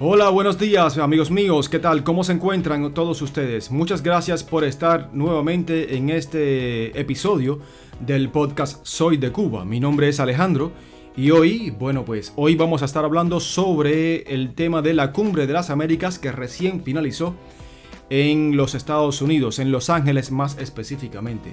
Hola, 0.00 0.28
buenos 0.30 0.58
días 0.58 0.98
amigos 0.98 1.30
míos, 1.30 1.68
¿qué 1.68 1.78
tal? 1.78 2.02
¿Cómo 2.02 2.24
se 2.24 2.32
encuentran 2.32 2.92
todos 2.94 3.22
ustedes? 3.22 3.70
Muchas 3.70 4.02
gracias 4.02 4.42
por 4.42 4.64
estar 4.64 5.10
nuevamente 5.12 5.96
en 5.96 6.10
este 6.10 6.98
episodio 7.00 7.60
del 8.00 8.28
podcast 8.28 8.84
Soy 8.84 9.18
de 9.18 9.30
Cuba. 9.30 9.64
Mi 9.64 9.78
nombre 9.78 10.08
es 10.08 10.18
Alejandro 10.18 10.72
y 11.16 11.30
hoy, 11.30 11.70
bueno 11.70 12.04
pues 12.04 12.32
hoy 12.34 12.56
vamos 12.56 12.82
a 12.82 12.86
estar 12.86 13.04
hablando 13.04 13.38
sobre 13.38 14.22
el 14.34 14.54
tema 14.54 14.82
de 14.82 14.94
la 14.94 15.12
Cumbre 15.12 15.46
de 15.46 15.52
las 15.52 15.70
Américas 15.70 16.18
que 16.18 16.32
recién 16.32 16.82
finalizó 16.82 17.36
en 18.10 18.56
los 18.56 18.74
Estados 18.74 19.22
Unidos, 19.22 19.60
en 19.60 19.70
Los 19.70 19.90
Ángeles 19.90 20.32
más 20.32 20.58
específicamente. 20.58 21.52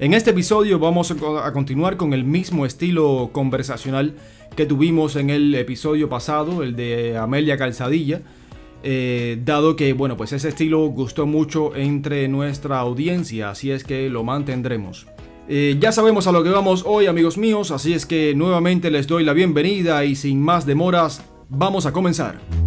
En 0.00 0.12
este 0.12 0.30
episodio 0.30 0.80
vamos 0.80 1.12
a 1.12 1.52
continuar 1.52 1.96
con 1.96 2.12
el 2.14 2.24
mismo 2.24 2.66
estilo 2.66 3.30
conversacional 3.32 4.16
que 4.54 4.66
tuvimos 4.66 5.16
en 5.16 5.30
el 5.30 5.54
episodio 5.54 6.08
pasado, 6.08 6.62
el 6.62 6.76
de 6.76 7.16
Amelia 7.16 7.56
Calzadilla, 7.56 8.22
eh, 8.82 9.40
dado 9.44 9.74
que, 9.74 9.92
bueno, 9.94 10.16
pues 10.16 10.32
ese 10.32 10.48
estilo 10.48 10.86
gustó 10.86 11.26
mucho 11.26 11.74
entre 11.74 12.28
nuestra 12.28 12.78
audiencia, 12.78 13.50
así 13.50 13.70
es 13.70 13.84
que 13.84 14.08
lo 14.08 14.22
mantendremos. 14.22 15.06
Eh, 15.48 15.76
ya 15.80 15.92
sabemos 15.92 16.26
a 16.26 16.32
lo 16.32 16.42
que 16.42 16.50
vamos 16.50 16.84
hoy, 16.86 17.06
amigos 17.06 17.38
míos, 17.38 17.70
así 17.70 17.94
es 17.94 18.06
que 18.06 18.34
nuevamente 18.34 18.90
les 18.90 19.06
doy 19.06 19.24
la 19.24 19.32
bienvenida 19.32 20.04
y 20.04 20.16
sin 20.16 20.40
más 20.40 20.66
demoras, 20.66 21.24
vamos 21.48 21.86
a 21.86 21.92
comenzar. 21.92 22.65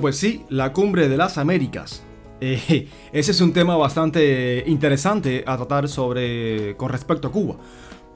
Pues 0.00 0.16
sí, 0.16 0.44
la 0.50 0.72
cumbre 0.72 1.08
de 1.08 1.16
las 1.16 1.38
Américas. 1.38 2.02
Eh, 2.40 2.88
ese 3.12 3.30
es 3.30 3.40
un 3.40 3.52
tema 3.52 3.76
bastante 3.76 4.64
interesante 4.66 5.42
a 5.46 5.56
tratar 5.56 5.88
sobre 5.88 6.76
con 6.76 6.90
respecto 6.90 7.28
a 7.28 7.32
Cuba. 7.32 7.56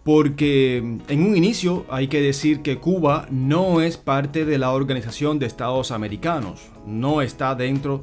Porque 0.05 0.79
en 0.79 1.23
un 1.23 1.37
inicio 1.37 1.87
hay 1.91 2.09
que 2.09 2.21
decir 2.21 2.61
que 2.63 2.79
Cuba 2.79 3.27
no 3.31 3.81
es 3.81 3.97
parte 3.97 4.45
de 4.45 4.59
la 4.59 4.73
Organización 4.73 5.39
de 5.39 5.47
Estados 5.47 5.91
Americanos, 5.91 6.61
no 6.87 7.23
está 7.23 7.55
dentro 7.55 8.03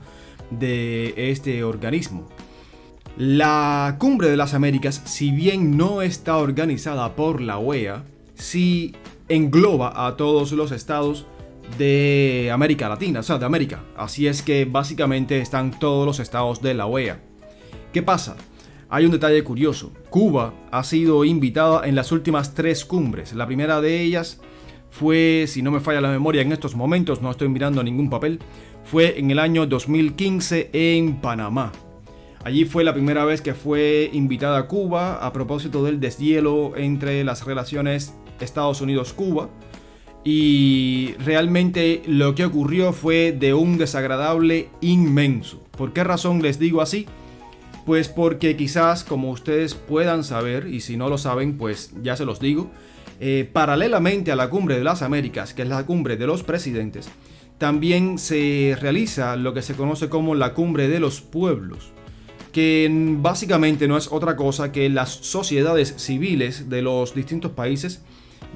de 0.52 1.14
este 1.32 1.64
organismo. 1.64 2.28
La 3.18 3.96
Cumbre 4.00 4.30
de 4.30 4.38
las 4.38 4.54
Américas, 4.54 5.02
si 5.06 5.32
bien 5.32 5.76
no 5.76 6.02
está 6.02 6.38
organizada 6.38 7.16
por 7.16 7.42
la 7.42 7.58
OEA, 7.58 8.04
sí 8.36 8.94
engloba 9.28 10.08
a 10.08 10.16
todos 10.18 10.52
los 10.52 10.72
estados 10.72 11.26
de 11.78 12.50
América 12.52 12.90
Latina, 12.90 13.20
o 13.20 13.24
sea, 13.24 13.38
de 13.38 13.46
América. 13.46 13.84
Así 13.96 14.28
es 14.28 14.42
que 14.42 14.66
básicamente 14.66 15.40
están 15.40 15.78
todos 15.80 16.06
los 16.06 16.20
estados 16.20 16.62
de 16.62 16.74
la 16.74 16.86
OEA. 16.86 17.20
¿Qué 17.94 18.02
pasa? 18.04 18.36
Hay 18.90 19.06
un 19.06 19.12
detalle 19.12 19.44
curioso. 19.44 19.92
Cuba 20.10 20.54
ha 20.72 20.84
sido 20.84 21.26
invitada 21.26 21.88
en 21.88 21.96
las 21.96 22.12
últimas 22.12 22.54
tres 22.54 22.86
cumbres. 22.86 23.34
La 23.34 23.46
primera 23.46 23.82
de 23.82 24.02
ellas 24.02 24.40
fue, 24.90 25.46
si 25.48 25.62
no 25.62 25.72
me 25.72 25.82
falla 25.82 26.02
la 26.02 26.10
memoria 26.10 26.42
en 26.42 26.52
estos 26.52 26.76
momentos, 26.76 27.22
no 27.22 27.30
estoy 27.30 27.50
mirando 27.50 27.84
ningún 27.84 28.10
papel, 28.10 28.40
fue 28.84 29.20
en 29.20 29.30
el 29.32 29.40
año 29.40 29.66
2015 29.66 30.70
en 30.72 31.18
Panamá. 31.18 31.74
Allí 32.46 32.64
fue 32.64 32.86
la 32.86 32.94
primera 32.94 33.26
vez 33.26 33.42
que 33.42 33.54
fue 33.54 34.10
invitada 34.14 34.58
a 34.58 34.68
Cuba 34.68 35.18
a 35.18 35.34
propósito 35.34 35.84
del 35.84 36.00
deshielo 36.00 36.78
entre 36.78 37.26
las 37.26 37.46
relaciones 37.46 38.14
Estados 38.40 38.80
Unidos-Cuba 38.80 39.50
y 40.30 41.14
realmente 41.24 42.02
lo 42.06 42.36
que 42.36 42.44
ocurrió 42.44 42.92
fue 42.92 43.32
de 43.32 43.54
un 43.54 43.78
desagradable 43.78 44.68
inmenso. 44.82 45.64
¿Por 45.78 45.94
qué 45.94 46.04
razón 46.04 46.42
les 46.42 46.60
digo 46.60 46.82
así? 46.82 47.06
Pues 47.86 48.10
porque 48.10 48.58
quizás, 48.58 49.06
como 49.06 49.32
ustedes 49.32 49.74
puedan 49.74 50.26
saber, 50.26 50.68
y 50.68 50.82
si 50.82 50.98
no 50.98 51.08
lo 51.08 51.18
saben, 51.18 51.58
pues 51.58 51.94
ya 52.04 52.18
se 52.18 52.26
los 52.26 52.42
digo, 52.42 52.70
eh, 53.22 53.50
paralelamente 53.54 54.34
a 54.34 54.36
la 54.36 54.50
cumbre 54.50 54.78
de 54.78 54.84
las 54.84 55.02
Américas, 55.02 55.54
que 55.54 55.62
es 55.62 55.70
la 55.70 55.86
cumbre 55.86 56.18
de 56.18 56.28
los 56.28 56.44
presidentes, 56.44 57.08
también 57.58 58.18
se 58.18 58.78
realiza 58.82 59.38
lo 59.38 59.54
que 59.54 59.62
se 59.62 59.76
conoce 59.76 60.10
como 60.10 60.36
la 60.36 60.54
cumbre 60.54 60.90
de 60.90 61.00
los 61.00 61.22
pueblos, 61.22 61.94
que 62.52 62.90
básicamente 62.92 63.88
no 63.88 63.96
es 63.96 64.12
otra 64.12 64.36
cosa 64.36 64.74
que 64.74 64.90
las 64.90 65.10
sociedades 65.10 65.94
civiles 65.96 66.68
de 66.68 66.82
los 66.82 67.16
distintos 67.16 67.54
países 67.54 68.02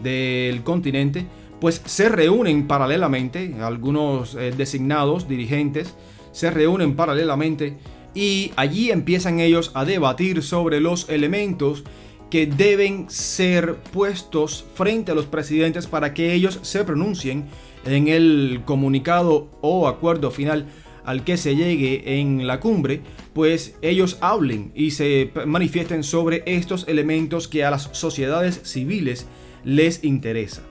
del 0.03 0.63
continente 0.63 1.28
pues 1.61 1.81
se 1.85 2.09
reúnen 2.09 2.67
paralelamente, 2.67 3.55
algunos 3.61 4.33
eh, 4.33 4.51
designados 4.51 5.27
dirigentes 5.29 5.95
se 6.31 6.49
reúnen 6.49 6.95
paralelamente 6.95 7.77
y 8.16 8.51
allí 8.55 8.89
empiezan 8.89 9.39
ellos 9.39 9.71
a 9.75 9.85
debatir 9.85 10.41
sobre 10.41 10.81
los 10.81 11.07
elementos 11.07 11.83
que 12.31 12.47
deben 12.47 13.09
ser 13.09 13.75
puestos 13.75 14.66
frente 14.73 15.11
a 15.11 15.16
los 15.16 15.27
presidentes 15.27 15.85
para 15.85 16.16
que 16.16 16.33
ellos 16.33 16.59
se 16.63 16.83
pronuncien 16.83 17.45
en 17.85 18.07
el 18.07 18.61
comunicado 18.66 19.51
o 19.61 19.88
acuerdo 19.88 20.31
final 20.31 20.67
al 21.05 21.23
que 21.23 21.38
se 21.38 21.55
llegue 21.55 22.19
en 22.19 22.47
la 22.47 22.59
cumbre, 22.59 23.01
pues 23.33 23.75
ellos 23.81 24.17
hablen 24.21 24.71
y 24.73 24.91
se 24.91 25.31
manifiesten 25.45 26.03
sobre 26.03 26.41
estos 26.45 26.88
elementos 26.88 27.47
que 27.47 27.66
a 27.66 27.71
las 27.71 27.89
sociedades 27.91 28.61
civiles 28.63 29.27
les 29.63 30.03
interesa. 30.03 30.63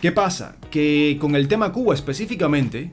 ¿Qué 0.00 0.12
pasa? 0.12 0.56
Que 0.70 1.18
con 1.20 1.34
el 1.34 1.48
tema 1.48 1.72
Cuba 1.72 1.92
específicamente, 1.92 2.92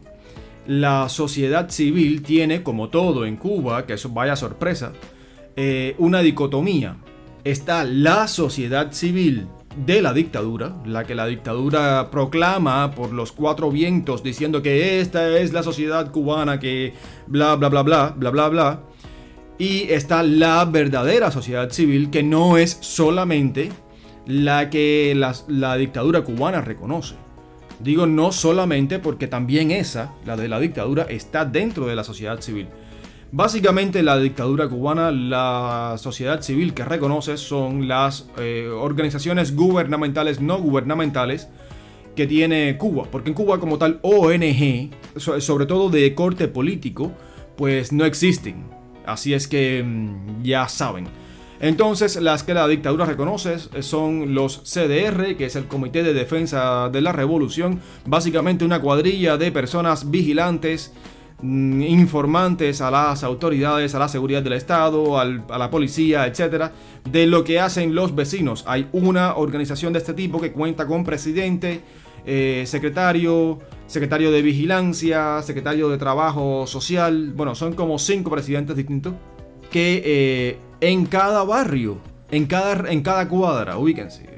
la 0.66 1.08
sociedad 1.08 1.70
civil 1.70 2.24
tiene, 2.24 2.64
como 2.64 2.90
todo 2.90 3.26
en 3.26 3.38
Cuba, 3.38 3.86
que 3.86 3.94
eso 3.94 4.10
vaya 4.10 4.36
sorpresa, 4.36 4.92
eh, 5.56 5.96
una 6.00 6.22
dicotomía. 6.22 6.98
Está 7.44 7.84
la 7.84 8.28
sociedad 8.28 8.92
civil 8.92 9.48
de 9.86 10.02
la 10.02 10.14
dictadura, 10.14 10.78
la 10.86 11.04
que 11.04 11.14
la 11.14 11.28
dictadura 11.28 12.10
proclama 12.10 12.92
por 12.92 13.14
los 13.14 13.32
cuatro 13.32 13.70
vientos 13.70 14.24
diciendo 14.24 14.64
que 14.64 15.00
esta 15.00 15.38
es 15.38 15.54
la 15.54 15.62
sociedad 15.62 16.12
cubana 16.12 16.60
que 16.60 16.94
bla 17.28 17.56
bla 17.56 17.70
bla 17.70 17.84
bla 17.84 18.14
bla 18.18 18.32
bla 18.32 18.50
bla. 18.50 18.80
Y 19.60 19.92
está 19.92 20.24
la 20.24 20.66
verdadera 20.66 21.30
sociedad 21.30 21.70
civil 21.70 22.10
que 22.10 22.24
no 22.24 22.58
es 22.58 22.78
solamente 22.82 23.70
la 24.26 24.70
que 24.70 25.14
la, 25.16 25.78
dictadura 25.78 26.22
cubana 26.22 26.62
reconoce. 26.62 27.16
Digo 27.80 28.06
no 28.08 28.32
solamente 28.32 29.00
porque 29.00 29.28
también 29.28 29.72
esa, 29.72 30.14
la 30.26 30.38
de 30.38 30.48
la 30.48 30.60
dictadura, 30.60 31.04
está 31.04 31.46
dentro 31.46 31.88
de 31.88 31.96
la 31.96 32.04
sociedad 32.04 32.40
civil. 32.42 32.68
Básicamente 33.32 34.02
la 34.02 34.18
dictadura 34.18 34.70
cubana, 34.70 35.12
la 35.12 35.96
sociedad 35.98 36.42
civil 36.42 36.74
que 36.74 36.86
reconoce 36.86 37.38
son 37.38 37.88
las 37.88 38.30
eh, 38.38 38.68
organizaciones 38.68 39.56
gubernamentales, 39.56 40.40
no 40.40 40.58
gubernamentales 40.60 41.50
que 42.16 42.28
tiene 42.28 42.78
Cuba. 42.78 43.08
Porque 43.12 43.30
en 43.30 43.36
Cuba 43.36 43.60
como 43.60 43.78
tal 43.78 44.00
ONG, 44.04 44.92
sobre 45.18 45.66
todo 45.66 45.90
de 45.90 46.16
corte 46.16 46.48
político, 46.48 47.12
pues 47.58 47.92
no 47.92 48.06
existen. 48.06 48.64
Así 49.06 49.34
es 49.34 49.48
que 49.48 49.84
mm, 49.84 50.44
ya 50.44 50.68
saben. 50.68 51.08
Entonces, 51.60 52.18
las 52.18 52.44
que 52.44 52.54
la 52.54 52.68
dictadura 52.68 53.06
reconoce 53.06 53.58
son 53.82 54.34
los 54.34 54.62
CDR, 54.64 55.36
que 55.38 55.46
es 55.46 55.56
el 55.56 55.68
Comité 55.68 56.04
de 56.04 56.14
Defensa 56.14 56.90
de 56.90 57.02
la 57.02 57.12
Revolución, 57.12 57.80
básicamente 58.06 58.66
una 58.66 58.82
cuadrilla 58.82 59.38
de 59.38 59.52
personas 59.52 60.12
vigilantes, 60.12 60.94
mm, 61.42 61.82
informantes 61.82 62.82
a 62.82 62.92
las 62.92 63.24
autoridades, 63.24 63.96
a 63.96 64.00
la 64.00 64.10
seguridad 64.10 64.44
del 64.44 64.54
Estado, 64.54 65.18
a 65.18 65.26
la 65.26 65.70
policía, 65.70 66.28
etcétera, 66.28 66.74
de 67.10 67.26
lo 67.26 67.44
que 67.44 67.60
hacen 67.60 67.96
los 67.96 68.14
vecinos. 68.14 68.66
Hay 68.68 68.88
una 68.92 69.36
organización 69.36 69.94
de 69.94 70.00
este 70.00 70.14
tipo 70.14 70.42
que 70.42 70.52
cuenta 70.52 70.86
con 70.86 71.06
presidente, 71.06 71.82
eh, 72.26 72.64
secretario, 72.66 73.60
secretario 73.88 74.32
de 74.32 74.42
vigilancia, 74.42 75.42
secretario 75.42 75.90
de 75.90 75.98
trabajo 75.98 76.68
social. 76.68 77.32
Bueno, 77.36 77.56
son 77.56 77.74
como 77.74 77.98
cinco 78.00 78.32
presidentes 78.32 78.76
distintos 78.76 79.14
que 79.70 80.02
eh, 80.06 80.58
en 80.82 81.06
cada 81.06 81.44
barrio, 81.44 82.00
en 82.32 82.46
cada, 82.46 82.92
en 82.92 83.02
cada 83.02 83.28
cuadra, 83.28 83.78
ubíquense, 83.78 84.30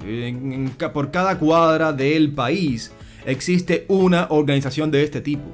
por 0.93 1.11
cada 1.11 1.37
cuadra 1.39 1.93
del 1.93 2.33
país 2.33 2.91
existe 3.25 3.85
una 3.87 4.27
organización 4.29 4.91
de 4.91 5.03
este 5.03 5.21
tipo, 5.21 5.45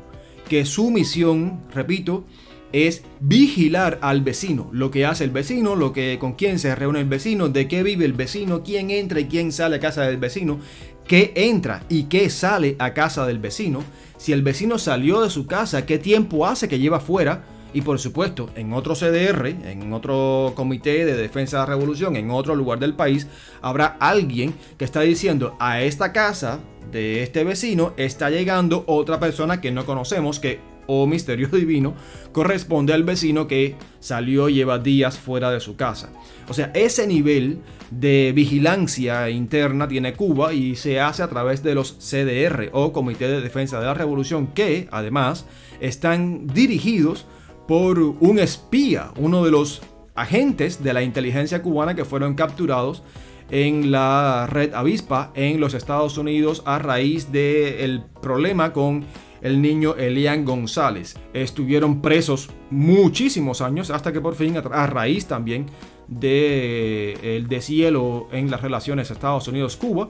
que 0.47 0.65
su 0.65 0.91
misión, 0.91 1.62
repito, 1.74 2.25
es 2.74 3.03
vigilar 3.19 4.00
al 4.01 4.21
vecino, 4.21 4.69
lo 4.71 4.89
que 4.89 5.06
hace 5.06 5.24
el 5.24 5.30
vecino, 5.30 5.75
lo 5.75 5.94
que 5.94 6.18
con 6.19 6.33
quién 6.33 6.57
se 6.57 6.74
reúne 6.75 7.01
el 7.01 7.07
vecino, 7.07 7.47
de 7.47 7.68
qué 7.68 7.83
vive 7.83 8.03
el 8.03 8.13
vecino, 8.13 8.63
quién 8.63 8.89
entra 8.89 9.19
y 9.19 9.25
quién 9.25 9.51
sale 9.51 9.75
a 9.75 9.80
casa 9.80 10.01
del 10.01 10.18
vecino, 10.18 10.59
qué 11.07 11.33
entra 11.35 11.83
y 11.88 12.06
qué 12.06 12.30
sale 12.31 12.75
a 12.80 12.94
casa 12.94 13.27
del 13.27 13.38
vecino, 13.38 13.83
si 14.18 14.33
el 14.33 14.41
vecino 14.41 14.80
salió 14.80 15.21
de 15.21 15.30
su 15.30 15.45
casa, 15.45 15.85
qué 15.85 16.00
tiempo 16.00 16.47
hace 16.47 16.68
que 16.68 16.80
lleva 16.80 17.00
fuera, 17.00 17.45
y 17.74 17.81
por 17.81 18.00
supuesto, 18.00 18.50
en 18.56 18.74
otro 18.74 18.96
CDR, 18.96 19.48
en 19.48 19.92
otro 19.94 20.54
comité 20.56 21.06
de 21.06 21.16
defensa 21.16 21.58
de 21.58 21.62
la 21.64 21.74
revolución, 21.74 22.16
en 22.16 22.31
otro 22.31 22.56
lugar 22.56 22.80
del 22.80 22.94
país, 22.94 23.28
habrá 23.62 23.98
alguien 24.00 24.54
que 24.78 24.86
está 24.86 25.02
diciendo 25.02 25.56
a 25.60 25.81
esta 25.81 26.14
casa 26.14 26.60
de 26.92 27.24
este 27.24 27.44
vecino 27.44 27.94
está 27.98 28.30
llegando 28.30 28.84
otra 28.88 29.20
persona 29.20 29.60
que 29.60 29.72
no 29.72 29.86
conocemos, 29.86 30.40
que 30.40 30.60
o 30.86 31.08
misterio 31.08 31.48
divino 31.52 31.96
corresponde 32.31 32.94
al 32.94 33.04
vecino 33.04 33.48
que 33.48 33.76
salió 34.00 34.50
y 34.50 34.56
lleva 34.56 34.80
días 34.80 35.18
fuera 35.18 35.50
de 35.52 35.60
su 35.60 35.76
casa. 35.76 36.10
O 36.48 36.54
sea, 36.54 36.72
ese 36.74 37.08
nivel 37.08 37.60
de 37.90 38.31
vigilancia 38.36 39.30
interna 39.30 39.88
tiene 39.88 40.14
Cuba 40.14 40.54
y 40.54 40.76
se 40.76 41.00
hace 41.00 41.24
a 41.24 41.30
través 41.30 41.64
de 41.64 41.76
los 41.76 41.94
CDR 42.00 42.69
o 42.74 42.92
Comité 42.92 43.28
de 43.28 43.42
Defensa 43.42 43.80
de 43.80 43.86
la 43.86 43.94
Revolución 43.94 44.48
que 44.48 44.88
además 44.92 45.46
están 45.80 46.48
dirigidos 46.48 47.26
por 47.68 48.00
un 48.00 48.39
espía, 48.39 49.12
uno 49.18 49.44
de 49.44 49.51
los 49.51 49.81
agentes 50.15 50.83
de 50.83 50.94
la 50.94 51.04
inteligencia 51.04 51.62
cubana 51.62 51.95
que 51.95 52.06
fueron 52.06 52.36
capturados 52.36 53.04
en 53.50 53.92
la 53.92 54.48
red 54.50 54.74
Avispa 54.74 55.31
en 55.36 55.60
los 55.60 55.74
Estados 55.74 56.18
Unidos 56.18 56.63
a 56.65 56.80
raíz 56.80 57.31
del 57.31 58.04
problema 58.21 58.74
con 58.74 59.06
el 59.42 59.62
niño 59.62 59.95
Elian 59.95 60.45
González. 60.45 61.15
Estuvieron 61.33 62.01
presos 62.01 62.50
muchísimos 62.69 63.62
años 63.62 63.89
hasta 63.89 64.12
que 64.13 64.21
por 64.21 64.36
fin, 64.36 64.57
a 64.57 64.88
raíz 64.88 65.25
también 65.27 65.68
del 66.07 66.19
de 66.19 67.38
el 67.38 67.48
deshielo 67.48 68.27
en 68.31 68.50
las 68.50 68.62
relaciones 68.62 69.12
Estados 69.12 69.48
Unidos-Cuba, 69.48 70.09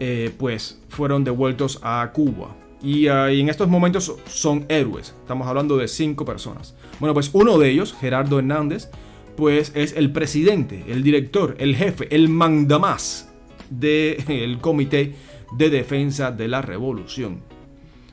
eh, 0.00 0.32
pues 0.38 0.80
fueron 0.88 1.24
devueltos 1.24 1.80
a 1.82 2.10
Cuba. 2.12 2.56
Y, 2.84 3.08
y, 3.08 3.40
en 3.40 3.48
estos 3.48 3.68
momentos 3.68 4.14
son 4.26 4.66
héroes. 4.68 5.14
Estamos 5.22 5.48
hablando 5.48 5.76
de 5.78 5.88
cinco 5.88 6.24
personas. 6.24 6.74
Bueno, 7.00 7.14
pues 7.14 7.30
uno 7.32 7.58
de 7.58 7.70
ellos, 7.70 7.94
Gerardo 7.98 8.38
Hernández, 8.38 8.90
pues 9.36 9.72
es 9.74 9.94
el 9.96 10.12
presidente, 10.12 10.84
el 10.88 11.02
director, 11.02 11.56
el 11.58 11.74
jefe, 11.76 12.14
el 12.14 12.28
mandamás 12.28 13.32
del 13.70 14.58
Comité 14.60 15.14
de 15.56 15.70
Defensa 15.70 16.30
de 16.30 16.48
la 16.48 16.62
Revolución. 16.62 17.40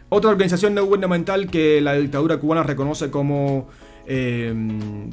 Otra 0.10 0.30
organización 0.30 0.74
no 0.74 0.86
gubernamental 0.86 1.50
que 1.50 1.80
la 1.82 1.94
dictadura 1.94 2.38
cubana 2.38 2.64
reconoce 2.64 3.10
como 3.10 3.70
eh, 4.06 4.54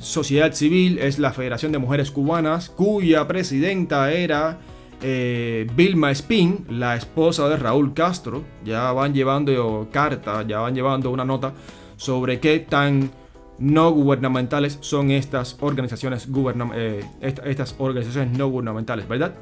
sociedad 0.01 0.53
civil 0.53 0.99
es 0.99 1.19
la 1.19 1.33
Federación 1.33 1.73
de 1.73 1.79
Mujeres 1.79 2.11
Cubanas, 2.11 2.69
cuya 2.69 3.29
presidenta 3.29 4.13
era 4.13 4.59
eh, 5.01 5.67
Vilma 5.75 6.11
Spin, 6.11 6.67
la 6.71 6.97
esposa 6.97 7.49
de 7.49 7.57
Raúl 7.57 7.95
Castro. 7.95 8.43
Ya 8.65 8.93
van 8.93 9.15
llevando 9.15 9.89
carta, 9.93 10.43
ya 10.47 10.59
van 10.61 10.75
llevando 10.75 11.11
una 11.11 11.25
nota 11.25 11.53
sobre 11.97 12.41
qué 12.41 12.59
tan 12.61 13.11
no 13.59 13.91
gubernamentales 13.91 14.79
son 14.81 15.11
estas 15.11 15.57
organizaciones, 15.61 16.29
eh, 16.75 17.05
estas 17.21 17.75
organizaciones 17.79 18.37
no 18.37 18.49
gubernamentales, 18.49 19.09
¿verdad? 19.09 19.35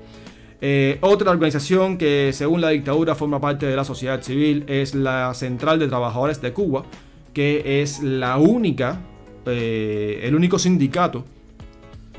Eh, 0.61 0.97
otra 1.03 1.31
organización 1.31 1.99
que 1.99 2.33
según 2.33 2.63
la 2.63 2.71
dictadura 2.71 3.15
forma 3.15 3.41
parte 3.41 3.67
de 3.67 3.77
la 3.77 3.85
sociedad 3.85 4.23
civil 4.23 4.65
es 4.69 4.95
la 4.95 5.35
Central 5.35 5.79
de 5.79 5.89
Trabajadores 5.89 6.41
de 6.41 6.55
Cuba, 6.55 6.85
que 7.35 7.83
es 7.83 8.03
la 8.03 8.39
única, 8.39 9.01
el 9.45 10.35
único 10.35 10.59
sindicato 10.59 11.25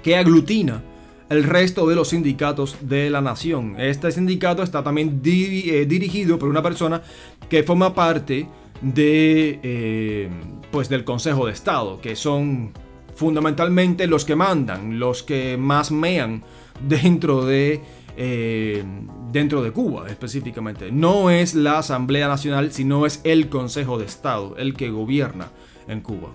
que 0.03 0.15
aglutina 0.15 0.81
el 1.29 1.43
resto 1.43 1.87
de 1.87 1.95
los 1.95 2.09
sindicatos 2.09 2.77
de 2.81 3.09
la 3.09 3.21
nación. 3.21 3.75
Este 3.79 4.11
sindicato 4.11 4.63
está 4.63 4.83
también 4.83 5.21
dirigido 5.21 6.39
por 6.39 6.49
una 6.49 6.63
persona 6.63 7.01
que 7.49 7.63
forma 7.63 7.93
parte 7.93 8.47
de, 8.81 9.59
eh, 9.63 10.29
pues 10.71 10.89
del 10.89 11.03
Consejo 11.03 11.45
de 11.45 11.53
Estado, 11.53 11.99
que 11.99 12.15
son 12.15 12.71
fundamentalmente 13.15 14.07
los 14.07 14.25
que 14.25 14.35
mandan, 14.35 14.99
los 14.99 15.23
que 15.23 15.57
más 15.57 15.91
mean 15.91 16.43
dentro 16.87 17.45
de, 17.45 17.81
eh, 18.15 18.83
dentro 19.31 19.63
de 19.63 19.71
Cuba 19.71 20.07
específicamente. 20.07 20.91
No 20.91 21.29
es 21.29 21.55
la 21.55 21.79
Asamblea 21.79 22.27
Nacional, 22.27 22.71
sino 22.71 23.05
es 23.05 23.21
el 23.23 23.49
Consejo 23.49 23.97
de 23.97 24.05
Estado, 24.05 24.55
el 24.57 24.75
que 24.75 24.91
gobierna 24.91 25.49
en 25.87 26.01
Cuba. 26.01 26.29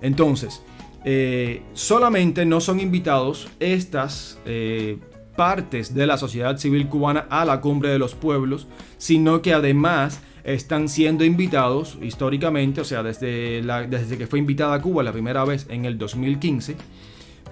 Entonces, 0.00 0.62
eh, 1.04 1.62
solamente 1.72 2.44
no 2.44 2.60
son 2.60 2.80
invitados 2.80 3.48
estas 3.60 4.38
partes 5.36 5.94
de 5.94 6.06
la 6.06 6.18
sociedad 6.18 6.58
civil 6.58 6.88
cubana 6.88 7.26
a 7.30 7.44
la 7.44 7.60
cumbre 7.60 7.90
de 7.90 7.98
los 7.98 8.14
pueblos, 8.14 8.66
sino 8.96 9.40
que 9.40 9.54
además 9.54 10.20
están 10.42 10.88
siendo 10.88 11.24
invitados 11.24 11.98
históricamente, 12.02 12.80
o 12.80 12.84
sea, 12.84 13.02
desde, 13.02 13.62
desde 13.88 14.18
que 14.18 14.26
fue 14.26 14.38
invitada 14.38 14.74
a 14.74 14.82
Cuba 14.82 15.02
la 15.02 15.12
primera 15.12 15.44
vez 15.44 15.66
en 15.68 15.84
el 15.84 15.98
2015, 15.98 16.76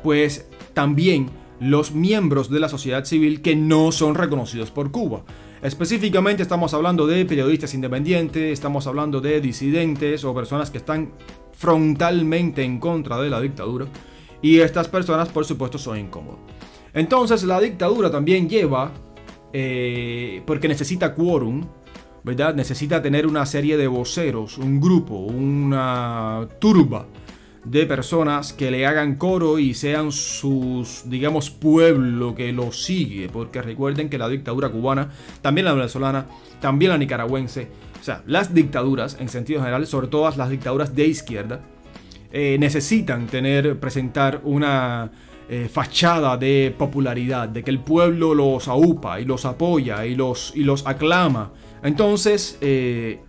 pues 0.02 0.48
también 0.74 1.28
los 1.60 1.92
miembros 1.92 2.50
de 2.50 2.60
la 2.60 2.68
sociedad 2.68 3.04
civil 3.04 3.42
que 3.42 3.54
no 3.54 3.92
son 3.92 4.14
reconocidos 4.14 4.70
por 4.70 4.90
Cuba. 4.90 5.24
Específicamente 5.62 6.42
estamos 6.42 6.74
hablando 6.74 7.06
de 7.06 7.24
periodistas 7.24 7.74
independientes, 7.74 8.52
estamos 8.52 8.86
hablando 8.86 9.20
de 9.20 9.40
disidentes 9.40 10.24
o 10.24 10.34
personas 10.34 10.70
que 10.70 10.78
están 10.78 11.12
frontalmente 11.56 12.62
en 12.62 12.78
contra 12.78 13.18
de 13.18 13.30
la 13.30 13.40
dictadura. 13.40 13.86
Y 14.42 14.60
estas 14.60 14.88
personas, 14.88 15.28
por 15.28 15.44
supuesto, 15.44 15.78
son 15.78 15.98
incómodas. 15.98 16.40
Entonces 16.92 17.42
la 17.44 17.60
dictadura 17.60 18.10
también 18.10 18.48
lleva, 18.48 18.92
eh, 19.52 20.42
porque 20.46 20.68
necesita 20.68 21.14
quórum, 21.14 21.66
¿verdad? 22.22 22.54
Necesita 22.54 23.02
tener 23.02 23.26
una 23.26 23.46
serie 23.46 23.76
de 23.76 23.86
voceros, 23.86 24.58
un 24.58 24.80
grupo, 24.80 25.14
una 25.14 26.48
turba 26.58 27.06
de 27.64 27.84
personas 27.84 28.52
que 28.52 28.70
le 28.70 28.86
hagan 28.86 29.16
coro 29.16 29.58
y 29.58 29.74
sean 29.74 30.12
sus, 30.12 31.02
digamos, 31.06 31.50
pueblo 31.50 32.34
que 32.34 32.52
lo 32.52 32.72
sigue. 32.72 33.28
Porque 33.28 33.60
recuerden 33.60 34.08
que 34.08 34.18
la 34.18 34.28
dictadura 34.28 34.70
cubana, 34.70 35.10
también 35.42 35.64
la 35.64 35.74
venezolana, 35.74 36.26
también 36.60 36.92
la 36.92 36.98
nicaragüense, 36.98 37.68
o 38.00 38.04
sea, 38.04 38.22
las 38.26 38.54
dictaduras 38.54 39.16
en 39.20 39.28
sentido 39.28 39.60
general, 39.60 39.86
sobre 39.86 40.08
todo 40.08 40.30
las 40.36 40.50
dictaduras 40.50 40.94
de 40.94 41.06
izquierda, 41.06 41.60
eh, 42.32 42.56
necesitan 42.58 43.26
tener, 43.26 43.78
presentar 43.78 44.40
una 44.44 45.10
eh, 45.48 45.68
fachada 45.72 46.36
de 46.36 46.74
popularidad, 46.76 47.48
de 47.48 47.62
que 47.62 47.70
el 47.70 47.78
pueblo 47.78 48.34
los 48.34 48.68
aupa 48.68 49.20
y 49.20 49.24
los 49.24 49.44
apoya 49.44 50.04
y 50.04 50.14
los, 50.14 50.52
y 50.54 50.64
los 50.64 50.86
aclama. 50.86 51.52
Entonces, 51.82 52.58
eh, 52.60 53.20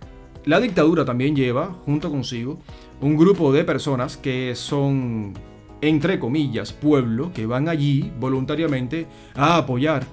la 0.44 0.60
dictadura 0.60 1.04
también 1.04 1.36
lleva, 1.36 1.76
junto 1.84 2.10
consigo, 2.10 2.58
un 3.00 3.16
grupo 3.16 3.52
de 3.52 3.64
personas 3.64 4.16
que 4.16 4.54
son, 4.56 5.32
entre 5.80 6.18
comillas, 6.18 6.72
pueblo, 6.72 7.32
que 7.32 7.46
van 7.46 7.68
allí 7.68 8.12
voluntariamente 8.18 9.06
a 9.36 9.58
apoyar 9.58 10.04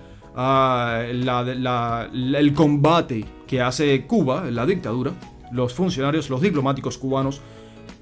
el 2.34 2.54
combate 2.54 3.26
que 3.48 3.62
hace 3.62 4.06
Cuba, 4.06 4.50
la 4.52 4.66
dictadura, 4.66 5.14
los 5.52 5.74
funcionarios, 5.74 6.30
los 6.30 6.42
diplomáticos 6.42 6.98
cubanos, 6.98 7.42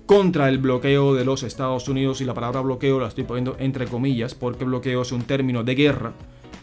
contra 0.05 0.49
el 0.49 0.57
bloqueo 0.57 1.13
de 1.13 1.25
los 1.25 1.43
Estados 1.43 1.87
Unidos. 1.87 2.21
Y 2.21 2.25
la 2.25 2.33
palabra 2.33 2.61
bloqueo 2.61 2.99
la 2.99 3.07
estoy 3.07 3.23
poniendo 3.23 3.55
entre 3.59 3.87
comillas, 3.87 4.35
porque 4.35 4.65
bloqueo 4.65 5.01
es 5.01 5.11
un 5.11 5.23
término 5.23 5.63
de 5.63 5.75
guerra 5.75 6.13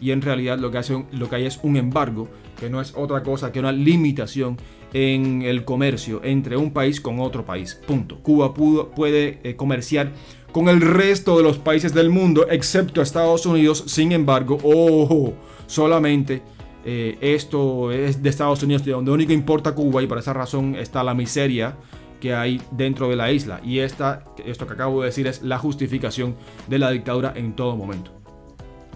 y 0.01 0.11
en 0.11 0.21
realidad 0.21 0.57
lo 0.57 0.71
que, 0.71 0.79
hace 0.79 1.05
lo 1.11 1.29
que 1.29 1.35
hay 1.35 1.45
es 1.45 1.59
un 1.61 1.77
embargo, 1.77 2.27
que 2.59 2.69
no 2.69 2.81
es 2.81 2.93
otra 2.97 3.21
cosa 3.21 3.51
que 3.51 3.59
una 3.59 3.71
limitación 3.71 4.57
en 4.93 5.43
el 5.43 5.63
comercio 5.63 6.21
entre 6.23 6.57
un 6.57 6.73
país 6.73 6.99
con 6.99 7.19
otro 7.19 7.45
país. 7.45 7.79
Punto. 7.85 8.17
Cuba 8.17 8.53
puede 8.53 9.39
eh, 9.43 9.55
comerciar 9.55 10.11
con 10.51 10.67
el 10.67 10.81
resto 10.81 11.37
de 11.37 11.43
los 11.43 11.59
países 11.59 11.93
del 11.93 12.09
mundo, 12.09 12.47
excepto 12.49 13.01
Estados 13.01 13.45
Unidos. 13.45 13.83
Sin 13.87 14.11
embargo, 14.11 14.57
ojo, 14.63 15.35
solamente 15.67 16.41
eh, 16.85 17.17
esto 17.21 17.91
es 17.91 18.23
de 18.23 18.29
Estados 18.29 18.63
Unidos, 18.63 18.83
de 18.83 18.91
donde 18.91 19.11
único 19.11 19.31
importa 19.31 19.73
Cuba 19.73 20.01
y 20.01 20.07
por 20.07 20.17
esa 20.17 20.33
razón 20.33 20.75
está 20.75 21.03
la 21.03 21.13
miseria 21.13 21.77
que 22.19 22.33
hay 22.33 22.61
dentro 22.71 23.09
de 23.09 23.15
la 23.15 23.31
isla. 23.31 23.59
Y 23.63 23.79
esta, 23.79 24.23
esto 24.45 24.67
que 24.67 24.73
acabo 24.73 25.01
de 25.01 25.07
decir 25.07 25.27
es 25.27 25.41
la 25.41 25.57
justificación 25.57 26.35
de 26.67 26.79
la 26.79 26.91
dictadura 26.91 27.33
en 27.35 27.53
todo 27.53 27.75
momento. 27.75 28.11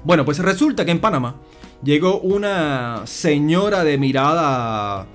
Bueno, 0.04 0.24
pues 0.24 0.40
resulta 0.40 0.86
que 0.86 0.92
en 0.92 1.00
Panamá 1.00 1.36
llegó 1.84 2.20
una 2.20 3.02
señora 3.06 3.84
de 3.84 3.98
mirada 3.98 5.08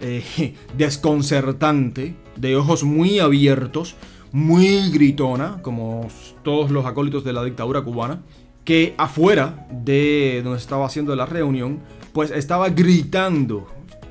eh, 0.00 0.54
desconcertante, 0.76 2.14
de 2.36 2.56
ojos 2.56 2.84
muy 2.84 3.18
abiertos, 3.18 3.96
muy 4.32 4.90
gritona, 4.90 5.58
como 5.62 6.08
todos 6.42 6.70
los 6.70 6.84
acólitos 6.84 7.24
de 7.24 7.32
la 7.32 7.44
dictadura 7.44 7.82
cubana, 7.82 8.20
que 8.64 8.94
afuera 8.98 9.66
de 9.70 10.40
donde 10.42 10.58
estaba 10.58 10.86
haciendo 10.86 11.14
la 11.14 11.26
reunión, 11.26 11.80
pues 12.14 12.30
estaba 12.30 12.70
gritando 12.70 13.66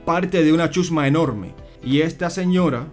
parte 0.06 0.44
de 0.44 0.54
una 0.54 0.70
chusma 0.70 1.08
enorme. 1.08 1.56
Y 1.82 2.02
esta 2.02 2.30
señora, 2.30 2.86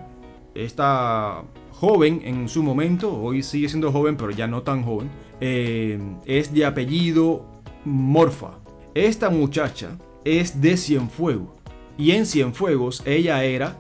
esta 0.55 1.43
joven 1.73 2.23
en 2.25 2.49
su 2.49 2.63
momento, 2.63 3.13
hoy 3.15 3.43
sigue 3.43 3.69
siendo 3.69 3.91
joven, 3.91 4.17
pero 4.17 4.31
ya 4.31 4.47
no 4.47 4.63
tan 4.63 4.85
joven, 4.85 5.11
eh, 5.41 5.99
es 6.25 6.55
de 6.55 6.65
apellido 6.65 7.45
Morfa. 7.85 8.61
Esta 8.95 9.31
muchacha 9.31 9.99
es 10.25 10.61
de 10.61 10.77
Cienfuegos 10.77 11.51
y 11.99 12.13
en 12.13 12.25
Cienfuegos 12.25 13.03
ella 13.05 13.43
era 13.45 13.77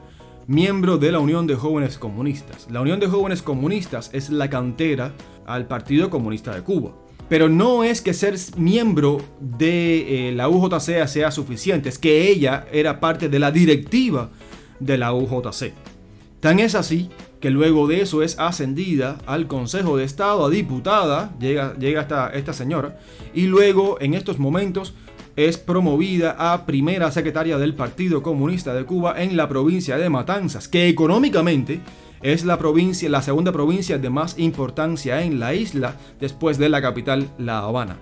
miembro 0.49 0.99
de 0.99 1.13
la 1.13 1.21
Unión 1.21 1.47
de 1.47 1.55
Jóvenes 1.55 1.97
Comunistas. 1.97 2.67
La 2.71 2.81
Unión 2.81 2.99
de 2.99 3.07
Jóvenes 3.07 3.41
Comunistas 3.41 4.11
es 4.13 4.31
la 4.31 4.51
cantera 4.51 5.15
al 5.47 5.69
Partido 5.69 6.11
Comunista 6.11 6.53
de 6.55 6.63
Cuba. 6.63 6.93
Pero 7.31 7.49
no 7.49 7.85
es 7.85 8.03
que 8.03 8.13
ser 8.13 8.35
miembro 8.57 9.23
de 9.41 10.29
eh, 10.29 10.33
la 10.33 10.49
UJC 10.49 11.07
sea 11.07 11.31
suficiente, 11.31 11.89
es 11.89 11.97
que 11.97 12.29
ella 12.29 12.67
era 12.73 12.99
parte 12.99 13.29
de 13.29 13.39
la 13.39 13.53
directiva 13.53 14.31
de 14.81 14.99
la 14.99 15.15
UJC. 15.15 15.73
Tan 16.41 16.59
es 16.59 16.75
así 16.75 17.09
que 17.39 17.51
luego 17.51 17.87
de 17.87 18.01
eso 18.01 18.25
es 18.25 18.37
ascendida 18.39 19.19
al 19.27 19.47
Consejo 19.47 19.97
de 19.97 20.05
Estado, 20.05 20.45
a 20.45 20.51
diputada, 20.51 21.33
llega, 21.39 21.77
llega 21.79 22.03
esta, 22.03 22.31
esta 22.31 22.53
señora, 22.53 22.99
y 23.33 23.47
luego 23.47 23.99
en 24.01 24.15
estos 24.15 24.41
momentos 24.41 24.95
es 25.37 25.57
promovida 25.57 26.35
a 26.37 26.67
primera 26.67 27.13
secretaria 27.13 27.59
del 27.59 27.75
Partido 27.75 28.25
Comunista 28.25 28.75
de 28.75 28.85
Cuba 28.85 29.23
en 29.23 29.37
la 29.37 29.49
provincia 29.49 29.97
de 29.99 30.11
Matanzas, 30.11 30.67
que 30.67 30.89
económicamente 30.89 31.81
es 32.23 32.45
la 32.45 32.59
provincia, 32.59 33.09
la 33.09 33.23
segunda 33.23 33.53
provincia 33.53 33.99
de 33.99 34.11
más 34.11 34.39
importancia 34.39 35.23
en 35.23 35.41
la 35.41 35.55
isla 35.55 35.97
después 36.19 36.59
de 36.59 36.69
la 36.69 36.83
capital, 36.83 37.31
La 37.39 37.61
Habana. 37.61 37.99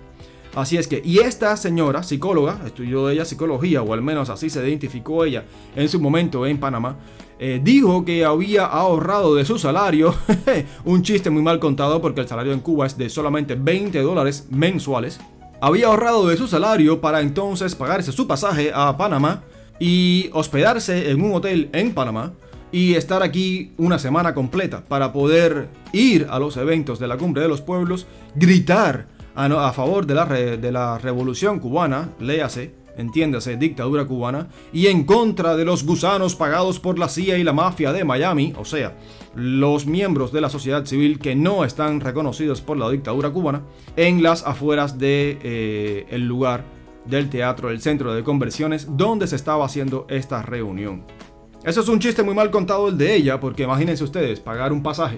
Así 0.55 0.77
es 0.77 0.87
que, 0.87 1.01
y 1.05 1.19
esta 1.19 1.55
señora, 1.57 2.01
psicóloga, 2.01 2.59
estudió 2.65 3.09
ella 3.09 3.23
psicología, 3.23 3.83
o 3.83 3.93
al 3.93 4.01
menos 4.01 4.29
así 4.29 4.49
se 4.49 4.67
identificó 4.67 5.23
ella 5.23 5.45
en 5.75 5.87
su 5.87 5.99
momento 6.01 6.45
en 6.45 6.59
Panamá, 6.59 6.97
eh, 7.37 7.61
dijo 7.63 8.03
que 8.03 8.25
había 8.25 8.65
ahorrado 8.65 9.35
de 9.35 9.45
su 9.45 9.59
salario, 9.59 10.13
un 10.85 11.03
chiste 11.03 11.29
muy 11.29 11.43
mal 11.43 11.59
contado 11.59 12.01
porque 12.01 12.21
el 12.21 12.27
salario 12.27 12.51
en 12.51 12.59
Cuba 12.59 12.87
es 12.87 12.97
de 12.97 13.09
solamente 13.09 13.55
20 13.55 14.01
dólares 14.01 14.47
mensuales, 14.49 15.19
había 15.61 15.87
ahorrado 15.87 16.27
de 16.27 16.35
su 16.35 16.47
salario 16.47 16.99
para 16.99 17.21
entonces 17.21 17.75
pagarse 17.75 18.11
su 18.11 18.27
pasaje 18.27 18.71
a 18.73 18.97
Panamá 18.97 19.43
y 19.79 20.29
hospedarse 20.33 21.11
en 21.11 21.21
un 21.21 21.33
hotel 21.33 21.69
en 21.73 21.93
Panamá 21.93 22.33
y 22.71 22.95
estar 22.95 23.23
aquí 23.23 23.73
una 23.77 23.99
semana 23.99 24.33
completa 24.33 24.83
para 24.85 25.11
poder 25.11 25.69
ir 25.91 26.27
a 26.29 26.39
los 26.39 26.57
eventos 26.57 26.99
de 26.99 27.07
la 27.07 27.17
Cumbre 27.17 27.41
de 27.41 27.47
los 27.47 27.61
Pueblos, 27.61 28.07
gritar 28.35 29.07
a, 29.35 29.71
favor 29.71 30.05
de 30.05 30.71
la, 30.71 30.97
revolución 30.97 31.59
cubana, 31.59 32.09
léase, 32.19 32.75
entiéndase, 32.97 33.55
dictadura 33.55 34.05
cubana, 34.05 34.49
y 34.73 34.87
en 34.87 35.05
contra 35.05 35.55
de 35.55 35.63
los 35.63 35.85
gusanos 35.85 36.35
pagados 36.35 36.79
por 36.79 36.99
la 36.99 37.07
CIA 37.07 37.37
y 37.37 37.43
la 37.43 37.53
mafia 37.53 37.93
de 37.93 38.03
Miami, 38.03 38.53
o 38.57 38.65
sea, 38.65 38.97
los 39.35 39.85
miembros 39.85 40.33
de 40.33 40.41
la 40.41 40.49
sociedad 40.49 40.85
civil 40.85 41.19
que 41.19 41.35
no 41.35 41.63
están 41.63 42.01
reconocidos 42.01 42.61
por 42.61 42.77
la 42.77 42.89
dictadura 42.89 43.29
cubana, 43.29 43.63
en 43.95 44.21
las 44.21 44.45
afueras 44.45 44.99
de, 44.99 45.39
eh, 45.41 46.17
lugar 46.17 46.65
del 47.05 47.29
teatro, 47.29 47.69
el 47.69 47.81
centro 47.81 48.13
de 48.13 48.23
conversiones, 48.23 48.87
donde 48.97 49.27
se 49.27 49.37
estaba 49.37 49.65
haciendo 49.65 50.05
esta 50.09 50.41
reunión. 50.41 51.05
Eso 51.63 51.81
es 51.81 51.87
un 51.89 51.99
chiste 51.99 52.23
muy 52.23 52.33
mal 52.33 52.51
contado 52.51 52.87
el 52.89 52.97
de 52.97 53.15
ella, 53.15 53.39
porque 53.39 53.63
imagínense 53.63 54.03
ustedes, 54.03 54.39
pagar 54.39 54.71
un 54.71 54.81
pasaje 54.81 55.17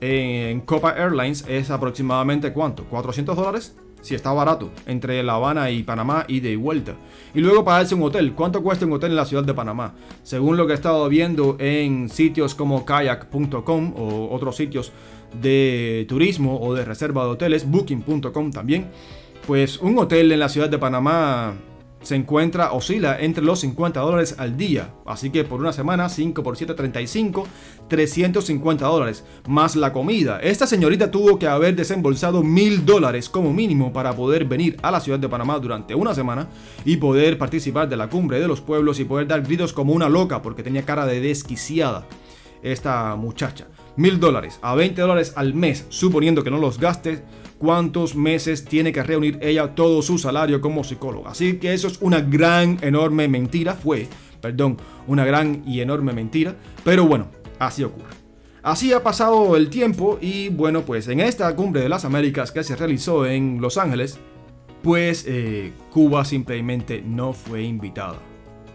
en 0.00 0.60
Copa 0.62 0.94
Airlines 0.96 1.44
es 1.48 1.70
aproximadamente 1.70 2.52
cuánto, 2.52 2.84
400 2.84 3.36
dólares 3.36 3.76
si 4.02 4.16
está 4.16 4.32
barato, 4.32 4.70
entre 4.86 5.22
La 5.22 5.34
Habana 5.34 5.70
y 5.70 5.84
Panamá 5.84 6.24
y 6.28 6.40
de 6.40 6.56
vuelta. 6.56 6.94
Y 7.34 7.40
luego 7.40 7.64
pagarse 7.64 7.94
un 7.94 8.02
hotel. 8.02 8.32
¿Cuánto 8.34 8.62
cuesta 8.62 8.84
un 8.84 8.92
hotel 8.92 9.10
en 9.10 9.16
la 9.16 9.24
ciudad 9.24 9.44
de 9.44 9.54
Panamá? 9.54 9.94
Según 10.24 10.56
lo 10.56 10.66
que 10.66 10.72
he 10.72 10.74
estado 10.74 11.08
viendo 11.08 11.56
en 11.60 12.08
sitios 12.08 12.54
como 12.54 12.84
kayak.com 12.84 13.94
o 13.96 14.28
otros 14.32 14.56
sitios 14.56 14.92
de 15.40 16.04
turismo 16.08 16.60
o 16.60 16.74
de 16.74 16.84
reserva 16.84 17.24
de 17.24 17.30
hoteles, 17.30 17.70
booking.com 17.70 18.50
también, 18.50 18.90
pues 19.46 19.78
un 19.78 19.96
hotel 19.98 20.32
en 20.32 20.40
la 20.40 20.48
ciudad 20.48 20.68
de 20.68 20.78
Panamá 20.78 21.54
se 22.02 22.16
encuentra, 22.16 22.72
oscila 22.72 23.18
entre 23.20 23.44
los 23.44 23.60
50 23.60 24.00
dólares 24.00 24.36
al 24.38 24.56
día. 24.56 24.94
Así 25.06 25.30
que 25.30 25.44
por 25.44 25.60
una 25.60 25.72
semana, 25.72 26.08
5 26.08 26.42
por 26.42 26.56
7, 26.56 26.74
35, 26.74 27.46
350 27.88 28.86
dólares. 28.86 29.24
Más 29.48 29.76
la 29.76 29.92
comida. 29.92 30.40
Esta 30.40 30.66
señorita 30.66 31.10
tuvo 31.10 31.38
que 31.38 31.46
haber 31.46 31.76
desembolsado 31.76 32.42
mil 32.42 32.84
dólares 32.84 33.28
como 33.28 33.52
mínimo 33.52 33.92
para 33.92 34.14
poder 34.14 34.44
venir 34.44 34.76
a 34.82 34.90
la 34.90 35.00
ciudad 35.00 35.18
de 35.18 35.28
Panamá 35.28 35.58
durante 35.58 35.94
una 35.94 36.14
semana 36.14 36.48
y 36.84 36.96
poder 36.96 37.38
participar 37.38 37.88
de 37.88 37.96
la 37.96 38.08
cumbre 38.08 38.40
de 38.40 38.48
los 38.48 38.60
pueblos 38.60 39.00
y 39.00 39.04
poder 39.04 39.26
dar 39.26 39.42
gritos 39.42 39.72
como 39.72 39.92
una 39.92 40.08
loca 40.08 40.42
porque 40.42 40.62
tenía 40.62 40.84
cara 40.84 41.06
de 41.06 41.20
desquiciada 41.20 42.06
esta 42.62 43.14
muchacha. 43.16 43.66
Mil 43.96 44.18
dólares 44.18 44.58
a 44.62 44.74
20 44.74 45.00
dólares 45.00 45.32
al 45.36 45.54
mes, 45.54 45.86
suponiendo 45.90 46.42
que 46.42 46.50
no 46.50 46.58
los 46.58 46.78
gastes 46.78 47.22
cuántos 47.62 48.16
meses 48.16 48.64
tiene 48.64 48.90
que 48.90 49.04
reunir 49.04 49.38
ella 49.40 49.76
todo 49.76 50.02
su 50.02 50.18
salario 50.18 50.60
como 50.60 50.82
psicóloga. 50.82 51.30
Así 51.30 51.58
que 51.58 51.72
eso 51.72 51.86
es 51.86 51.98
una 52.00 52.20
gran, 52.20 52.76
enorme 52.82 53.28
mentira. 53.28 53.74
Fue, 53.74 54.08
perdón, 54.40 54.78
una 55.06 55.24
gran 55.24 55.62
y 55.64 55.80
enorme 55.80 56.12
mentira. 56.12 56.56
Pero 56.82 57.06
bueno, 57.06 57.28
así 57.60 57.84
ocurre. 57.84 58.16
Así 58.64 58.92
ha 58.92 59.04
pasado 59.04 59.54
el 59.54 59.70
tiempo 59.70 60.18
y 60.20 60.48
bueno, 60.48 60.82
pues 60.82 61.06
en 61.06 61.20
esta 61.20 61.54
cumbre 61.54 61.82
de 61.82 61.88
las 61.88 62.04
Américas 62.04 62.50
que 62.50 62.64
se 62.64 62.74
realizó 62.74 63.26
en 63.26 63.60
Los 63.60 63.78
Ángeles, 63.78 64.18
pues 64.82 65.24
eh, 65.28 65.72
Cuba 65.92 66.24
simplemente 66.24 67.00
no 67.00 67.32
fue 67.32 67.62
invitada. 67.62 68.18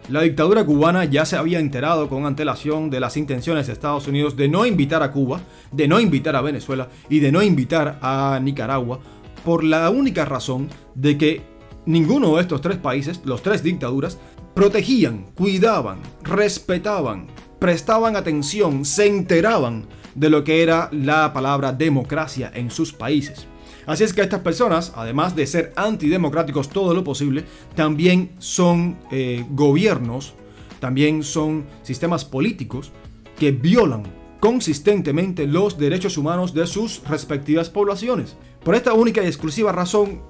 La 0.10 0.22
dictadura 0.22 0.66
cubana 0.66 1.04
ya 1.04 1.26
se 1.26 1.36
había 1.36 1.60
enterado 1.60 2.08
con 2.08 2.26
antelación 2.26 2.90
de 2.90 3.02
las 3.02 3.18
intenciones 3.18 3.68
de 3.68 3.74
Estados 3.74 4.08
Unidos 4.08 4.38
de 4.38 4.48
no 4.48 4.66
invitar 4.66 5.04
a 5.04 5.12
Cuba, 5.12 5.42
de 5.74 5.90
no 5.90 6.00
invitar 6.00 6.38
a 6.38 6.42
Venezuela 6.42 6.88
y 7.10 7.20
de 7.20 7.34
no 7.34 7.44
invitar 7.44 8.00
a 8.02 8.40
Nicaragua 8.42 9.02
por 9.44 9.66
la 9.66 9.90
única 9.90 10.24
razón 10.24 10.70
de 10.96 11.18
que 11.18 11.42
ninguno 11.86 12.36
de 12.36 12.42
estos 12.42 12.62
tres 12.62 12.78
países, 12.78 13.20
los 13.26 13.44
tres 13.44 13.64
dictaduras, 13.64 14.18
protegían, 14.56 15.26
cuidaban, 15.36 16.00
respetaban, 16.24 17.28
prestaban 17.60 18.16
atención, 18.16 18.86
se 18.86 19.08
enteraban 19.08 19.88
de 20.16 20.30
lo 20.30 20.46
que 20.46 20.64
era 20.64 20.88
la 20.94 21.34
palabra 21.34 21.74
democracia 21.74 22.50
en 22.54 22.72
sus 22.72 22.94
países. 22.94 23.46
Así 23.88 24.04
es 24.04 24.14
que 24.14 24.22
estas 24.22 24.42
personas, 24.42 24.92
además 24.96 25.34
de 25.34 25.48
ser 25.48 25.72
antidemocráticos 25.78 26.68
todo 26.68 26.94
lo 26.94 27.06
posible, 27.06 27.46
también 27.74 28.32
son 28.38 29.00
eh, 29.12 29.46
gobiernos, 29.50 30.34
también 30.82 31.24
son 31.24 31.66
sistemas 31.84 32.26
políticos 32.26 32.92
que 33.40 33.52
violan 33.52 34.04
consistentemente 34.42 35.48
los 35.48 35.78
derechos 35.78 36.18
humanos 36.18 36.54
de 36.54 36.68
sus 36.68 37.02
respectivas 37.08 37.70
poblaciones. 37.70 38.36
Por 38.64 38.76
esta 38.76 38.94
única 38.94 39.24
y 39.24 39.28
exclusiva 39.28 39.72
razón, 39.72 40.22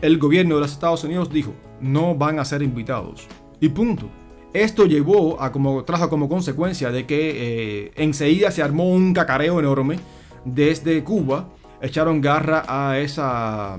el 0.00 0.18
gobierno 0.18 0.54
de 0.54 0.62
los 0.62 0.72
Estados 0.72 1.04
Unidos 1.04 1.30
dijo, 1.30 1.52
no 1.82 2.14
van 2.14 2.38
a 2.38 2.46
ser 2.46 2.62
invitados. 2.62 3.26
Y 3.60 3.68
punto. 3.68 4.08
Esto 4.54 4.86
llevó 4.86 5.40
a 5.40 5.52
como, 5.52 5.84
trajo 5.84 6.08
como 6.08 6.28
consecuencia 6.28 6.90
de 6.90 7.06
que 7.06 7.84
eh, 7.86 7.92
enseguida 7.96 8.50
se 8.50 8.62
armó 8.62 8.88
un 8.88 9.12
cacareo 9.14 9.58
enorme 9.58 9.98
desde 10.44 11.04
Cuba 11.04 11.48
echaron 11.82 12.20
garra 12.20 12.64
a 12.66 12.98
esa 12.98 13.78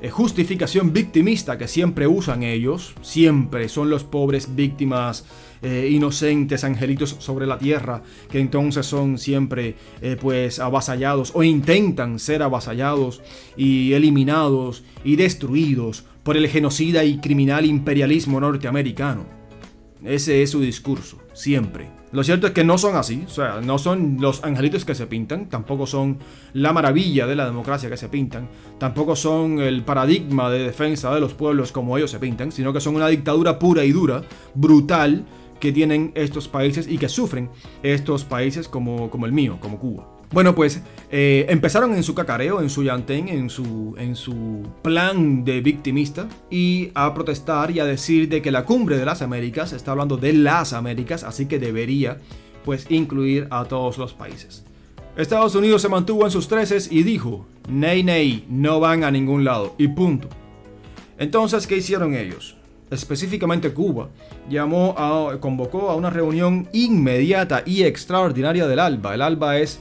eh, 0.00 0.10
justificación 0.10 0.92
victimista 0.92 1.58
que 1.58 1.66
siempre 1.66 2.06
usan 2.06 2.44
ellos, 2.44 2.94
siempre 3.00 3.68
son 3.68 3.90
los 3.90 4.04
pobres 4.04 4.54
víctimas 4.54 5.24
eh, 5.60 5.88
inocentes 5.90 6.62
angelitos 6.62 7.16
sobre 7.18 7.46
la 7.46 7.58
tierra, 7.58 8.02
que 8.30 8.38
entonces 8.38 8.86
son 8.86 9.18
siempre 9.18 9.74
eh, 10.00 10.16
pues 10.20 10.60
avasallados 10.60 11.32
o 11.34 11.42
intentan 11.42 12.20
ser 12.20 12.44
avasallados 12.44 13.22
y 13.56 13.92
eliminados 13.94 14.84
y 15.02 15.16
destruidos 15.16 16.04
por 16.22 16.36
el 16.36 16.46
genocida 16.46 17.02
y 17.04 17.18
criminal 17.18 17.64
imperialismo 17.64 18.38
norteamericano. 18.38 19.37
Ese 20.04 20.42
es 20.42 20.50
su 20.50 20.60
discurso, 20.60 21.18
siempre. 21.32 21.88
Lo 22.10 22.24
cierto 22.24 22.46
es 22.46 22.52
que 22.54 22.64
no 22.64 22.78
son 22.78 22.96
así, 22.96 23.24
o 23.26 23.30
sea, 23.30 23.60
no 23.60 23.78
son 23.78 24.16
los 24.18 24.42
angelitos 24.42 24.84
que 24.84 24.94
se 24.94 25.06
pintan, 25.06 25.48
tampoco 25.48 25.86
son 25.86 26.18
la 26.54 26.72
maravilla 26.72 27.26
de 27.26 27.36
la 27.36 27.44
democracia 27.44 27.90
que 27.90 27.98
se 27.98 28.08
pintan, 28.08 28.48
tampoco 28.78 29.14
son 29.14 29.58
el 29.58 29.82
paradigma 29.84 30.48
de 30.50 30.60
defensa 30.60 31.14
de 31.14 31.20
los 31.20 31.34
pueblos 31.34 31.70
como 31.70 31.98
ellos 31.98 32.10
se 32.10 32.18
pintan, 32.18 32.50
sino 32.50 32.72
que 32.72 32.80
son 32.80 32.96
una 32.96 33.08
dictadura 33.08 33.58
pura 33.58 33.84
y 33.84 33.92
dura, 33.92 34.22
brutal, 34.54 35.26
que 35.60 35.72
tienen 35.72 36.12
estos 36.14 36.48
países 36.48 36.88
y 36.88 36.96
que 36.96 37.08
sufren 37.08 37.50
estos 37.82 38.24
países 38.24 38.68
como, 38.68 39.10
como 39.10 39.26
el 39.26 39.32
mío, 39.32 39.58
como 39.60 39.78
Cuba. 39.78 40.17
Bueno, 40.30 40.54
pues 40.54 40.82
eh, 41.10 41.46
empezaron 41.48 41.94
en 41.94 42.02
su 42.02 42.14
cacareo, 42.14 42.60
en 42.60 42.68
su 42.68 42.82
llantén, 42.82 43.28
en 43.28 43.48
su, 43.48 43.94
en 43.98 44.14
su 44.14 44.62
plan 44.82 45.42
de 45.44 45.62
victimista 45.62 46.28
y 46.50 46.90
a 46.94 47.14
protestar 47.14 47.70
y 47.70 47.80
a 47.80 47.86
decir 47.86 48.28
de 48.28 48.42
que 48.42 48.50
la 48.50 48.64
cumbre 48.64 48.98
de 48.98 49.06
las 49.06 49.22
Américas 49.22 49.72
está 49.72 49.92
hablando 49.92 50.18
de 50.18 50.34
las 50.34 50.74
Américas, 50.74 51.24
así 51.24 51.46
que 51.46 51.58
debería 51.58 52.18
pues 52.64 52.86
incluir 52.90 53.48
a 53.50 53.64
todos 53.64 53.96
los 53.96 54.12
países. 54.12 54.64
Estados 55.16 55.54
Unidos 55.54 55.80
se 55.80 55.88
mantuvo 55.88 56.24
en 56.24 56.30
sus 56.30 56.46
treces 56.46 56.92
y 56.92 57.02
dijo, 57.02 57.46
ney 57.68 58.02
ney, 58.02 58.44
no 58.50 58.78
van 58.78 59.04
a 59.04 59.10
ningún 59.10 59.44
lado 59.44 59.74
y 59.78 59.88
punto. 59.88 60.28
Entonces, 61.18 61.66
¿qué 61.66 61.78
hicieron 61.78 62.14
ellos? 62.14 62.54
Específicamente 62.90 63.72
Cuba 63.72 64.08
llamó 64.48 64.94
a, 64.96 65.40
convocó 65.40 65.90
a 65.90 65.96
una 65.96 66.10
reunión 66.10 66.68
inmediata 66.72 67.62
y 67.66 67.82
extraordinaria 67.82 68.66
del 68.66 68.78
ALBA. 68.78 69.14
El 69.14 69.22
ALBA 69.22 69.58
es 69.58 69.80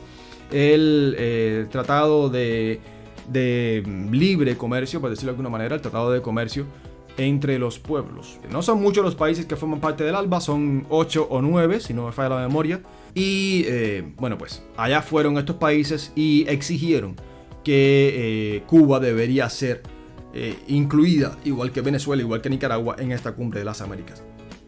el 0.52 1.16
eh, 1.18 1.66
tratado 1.70 2.30
de, 2.30 2.80
libre 4.12 4.58
comercio, 4.58 5.02
por 5.02 5.10
decirlo 5.10 5.32
de 5.32 5.36
alguna 5.36 5.50
manera, 5.50 5.76
el 5.76 5.82
tratado 5.82 6.12
de 6.12 6.22
comercio 6.22 6.66
entre 7.18 7.58
los 7.58 7.80
pueblos. 7.80 8.40
No 8.52 8.62
son 8.62 8.82
muchos 8.82 9.04
los 9.04 9.16
países 9.16 9.46
que 9.46 9.56
forman 9.56 9.80
parte 9.80 10.04
del 10.04 10.16
ALBA, 10.16 10.40
son 10.40 10.86
8 10.90 11.28
o 11.30 11.42
9, 11.42 11.80
si 11.80 11.94
no 11.94 12.06
me 12.06 12.12
falla 12.12 12.36
la 12.36 12.48
memoria. 12.48 12.82
Y 13.16 13.64
eh, 13.68 14.14
bueno, 14.18 14.38
pues 14.38 14.64
allá 14.78 15.02
fueron 15.02 15.38
estos 15.38 15.56
países 15.56 16.12
y 16.16 16.46
exigieron 16.48 17.16
que 17.64 18.56
eh, 18.56 18.64
Cuba 18.68 19.00
debería 19.00 19.50
ser 19.50 19.84
incluida, 20.68 21.36
igual 21.46 21.72
que 21.72 21.82
Venezuela, 21.82 22.22
igual 22.22 22.42
que 22.42 22.52
Nicaragua, 22.52 22.96
en 23.00 23.12
esta 23.12 23.34
cumbre 23.34 23.58
de 23.58 23.66
las 23.66 23.82
Américas. 23.82 24.24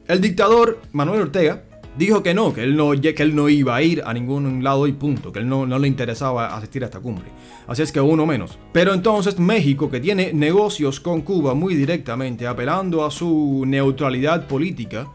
El 0.08 0.20
dictador 0.20 0.82
Manuel 0.94 1.22
Ortega 1.22 1.66
dijo 2.00 2.24
que 2.24 2.34
no, 2.34 2.54
que 2.54 2.64
él 2.64 2.78
no, 2.78 2.92
que 2.92 3.14
él 3.18 3.36
no 3.36 3.50
iba 3.50 3.76
a 3.76 3.84
ir 3.84 4.02
a 4.06 4.14
ningún 4.14 4.64
lado 4.64 4.88
y 4.88 4.94
punto, 4.94 5.34
que 5.34 5.40
él 5.40 5.50
no, 5.50 5.66
no 5.66 5.78
le 5.78 5.88
interesaba 5.88 6.56
asistir 6.56 6.82
a 6.84 6.86
esta 6.86 7.02
cumbre. 7.02 7.26
Así 7.68 7.82
es 7.82 7.92
que 7.92 8.00
uno 8.00 8.26
menos. 8.26 8.58
Pero 8.72 8.94
entonces 8.94 9.38
México, 9.38 9.92
que 9.92 10.00
tiene 10.00 10.32
negocios 10.32 11.02
con 11.02 11.22
Cuba 11.22 11.54
muy 11.54 11.76
directamente, 11.76 12.48
apelando 12.48 13.04
a 13.04 13.12
su 13.12 13.64
neutralidad 13.68 14.48
política 14.48 15.08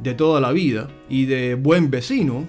de 0.00 0.14
toda 0.14 0.40
la 0.40 0.50
vida 0.50 0.88
y 1.08 1.26
de 1.26 1.54
buen 1.54 1.88
vecino, 1.88 2.44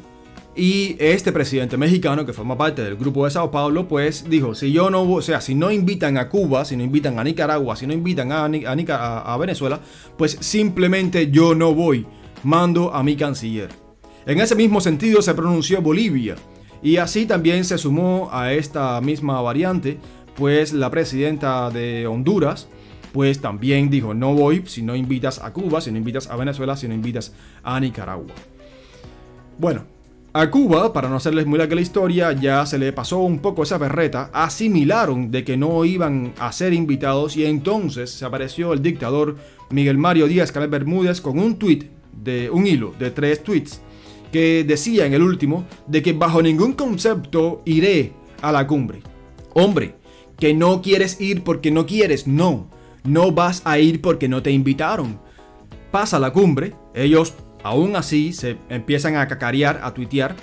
y 0.56 0.96
este 1.00 1.32
presidente 1.32 1.78
mexicano, 1.78 2.26
que 2.26 2.34
forma 2.34 2.58
parte 2.58 2.82
del 2.82 2.96
grupo 2.96 3.26
de 3.26 3.32
Sao 3.32 3.52
Paulo, 3.52 3.88
pues 3.88 4.28
dijo, 4.28 4.56
si 4.56 4.72
yo 4.72 4.90
no, 4.90 5.04
o 5.04 5.22
sea, 5.22 5.42
si 5.42 5.54
no 5.54 5.70
invitan 5.70 6.18
a 6.18 6.30
Cuba, 6.30 6.66
si 6.66 6.76
no 6.76 6.84
invitan 6.84 7.20
a 7.20 7.24
Nicaragua, 7.24 7.76
si 7.76 7.86
no 7.86 7.94
invitan 7.94 8.32
a, 8.32 8.46
a, 8.46 9.34
a 9.34 9.38
Venezuela, 9.38 9.80
pues 10.18 10.38
simplemente 10.40 11.30
yo 11.30 11.54
no 11.54 11.74
voy, 11.74 12.08
mando 12.46 12.94
a 12.94 13.04
mi 13.04 13.16
canciller. 13.16 13.70
En 14.26 14.40
ese 14.40 14.56
mismo 14.56 14.80
sentido 14.80 15.22
se 15.22 15.34
pronunció 15.34 15.82
Bolivia, 15.82 16.36
y 16.82 16.98
así 16.98 17.26
también 17.26 17.66
se 17.66 17.80
sumó 17.80 18.30
a 18.32 18.54
esta 18.54 19.02
misma 19.02 19.42
variante, 19.42 19.98
pues 20.36 20.72
la 20.72 20.92
presidenta 20.92 21.72
de 21.72 22.06
Honduras, 22.06 22.68
pues 23.12 23.42
también 23.42 23.90
dijo, 23.90 24.14
no 24.14 24.36
voy 24.36 24.62
si 24.68 24.84
no 24.84 24.96
invitas 24.96 25.40
a 25.40 25.52
Cuba, 25.54 25.82
si 25.82 25.92
no 25.92 25.98
invitas 25.98 26.28
a 26.28 26.36
Venezuela, 26.36 26.78
si 26.78 26.88
no 26.88 26.94
invitas 26.94 27.34
a 27.64 27.80
Nicaragua. 27.80 28.34
Bueno, 29.58 29.86
a 30.34 30.52
Cuba, 30.52 30.94
para 30.94 31.10
no 31.10 31.16
hacerles 31.16 31.48
muy 31.48 31.58
larga 31.58 31.76
la 31.76 31.82
historia, 31.82 32.32
ya 32.34 32.66
se 32.66 32.78
le 32.78 32.94
pasó 32.94 33.20
un 33.20 33.40
poco 33.40 33.64
esa 33.64 33.80
berreta, 33.80 34.30
asimilaron 34.34 35.32
de 35.32 35.44
que 35.44 35.58
no 35.58 35.84
iban 35.86 36.34
a 36.38 36.52
ser 36.52 36.74
invitados 36.74 37.38
y 37.38 37.46
entonces 37.46 38.12
se 38.12 38.26
apareció 38.26 38.74
el 38.74 38.84
dictador 38.84 39.38
Miguel 39.72 39.98
Mario 39.98 40.28
Díaz 40.28 40.52
Canel 40.52 40.70
Bermúdez 40.70 41.22
con 41.22 41.40
un 41.40 41.58
tweet 41.58 41.90
de 42.16 42.50
un 42.50 42.68
hilo 42.68 42.94
de 42.98 43.12
tres 43.12 43.44
tweets 43.44 43.82
que 44.32 44.64
decía 44.64 45.06
en 45.06 45.14
el 45.14 45.22
último 45.22 45.66
de 45.88 46.02
que 46.02 46.14
bajo 46.14 46.42
ningún 46.42 46.74
concepto 46.74 47.62
iré 47.66 48.14
a 48.42 48.52
la 48.52 48.68
cumbre. 48.68 49.02
Hombre, 49.54 49.96
que 50.38 50.54
no 50.54 50.82
quieres 50.82 51.22
ir 51.22 51.44
porque 51.44 51.72
no 51.72 51.86
quieres, 51.86 52.28
no, 52.28 52.70
no 53.04 53.32
vas 53.32 53.62
a 53.66 53.80
ir 53.80 54.02
porque 54.02 54.28
no 54.28 54.44
te 54.44 54.52
invitaron. 54.52 55.20
Pasa 55.92 56.20
la 56.20 56.34
cumbre, 56.34 56.74
ellos 56.94 57.34
Aún 57.66 57.96
así, 57.96 58.32
se 58.32 58.58
empiezan 58.70 59.16
a 59.16 59.28
cacarear, 59.28 59.80
a 59.82 59.92
tuitear 59.92 60.36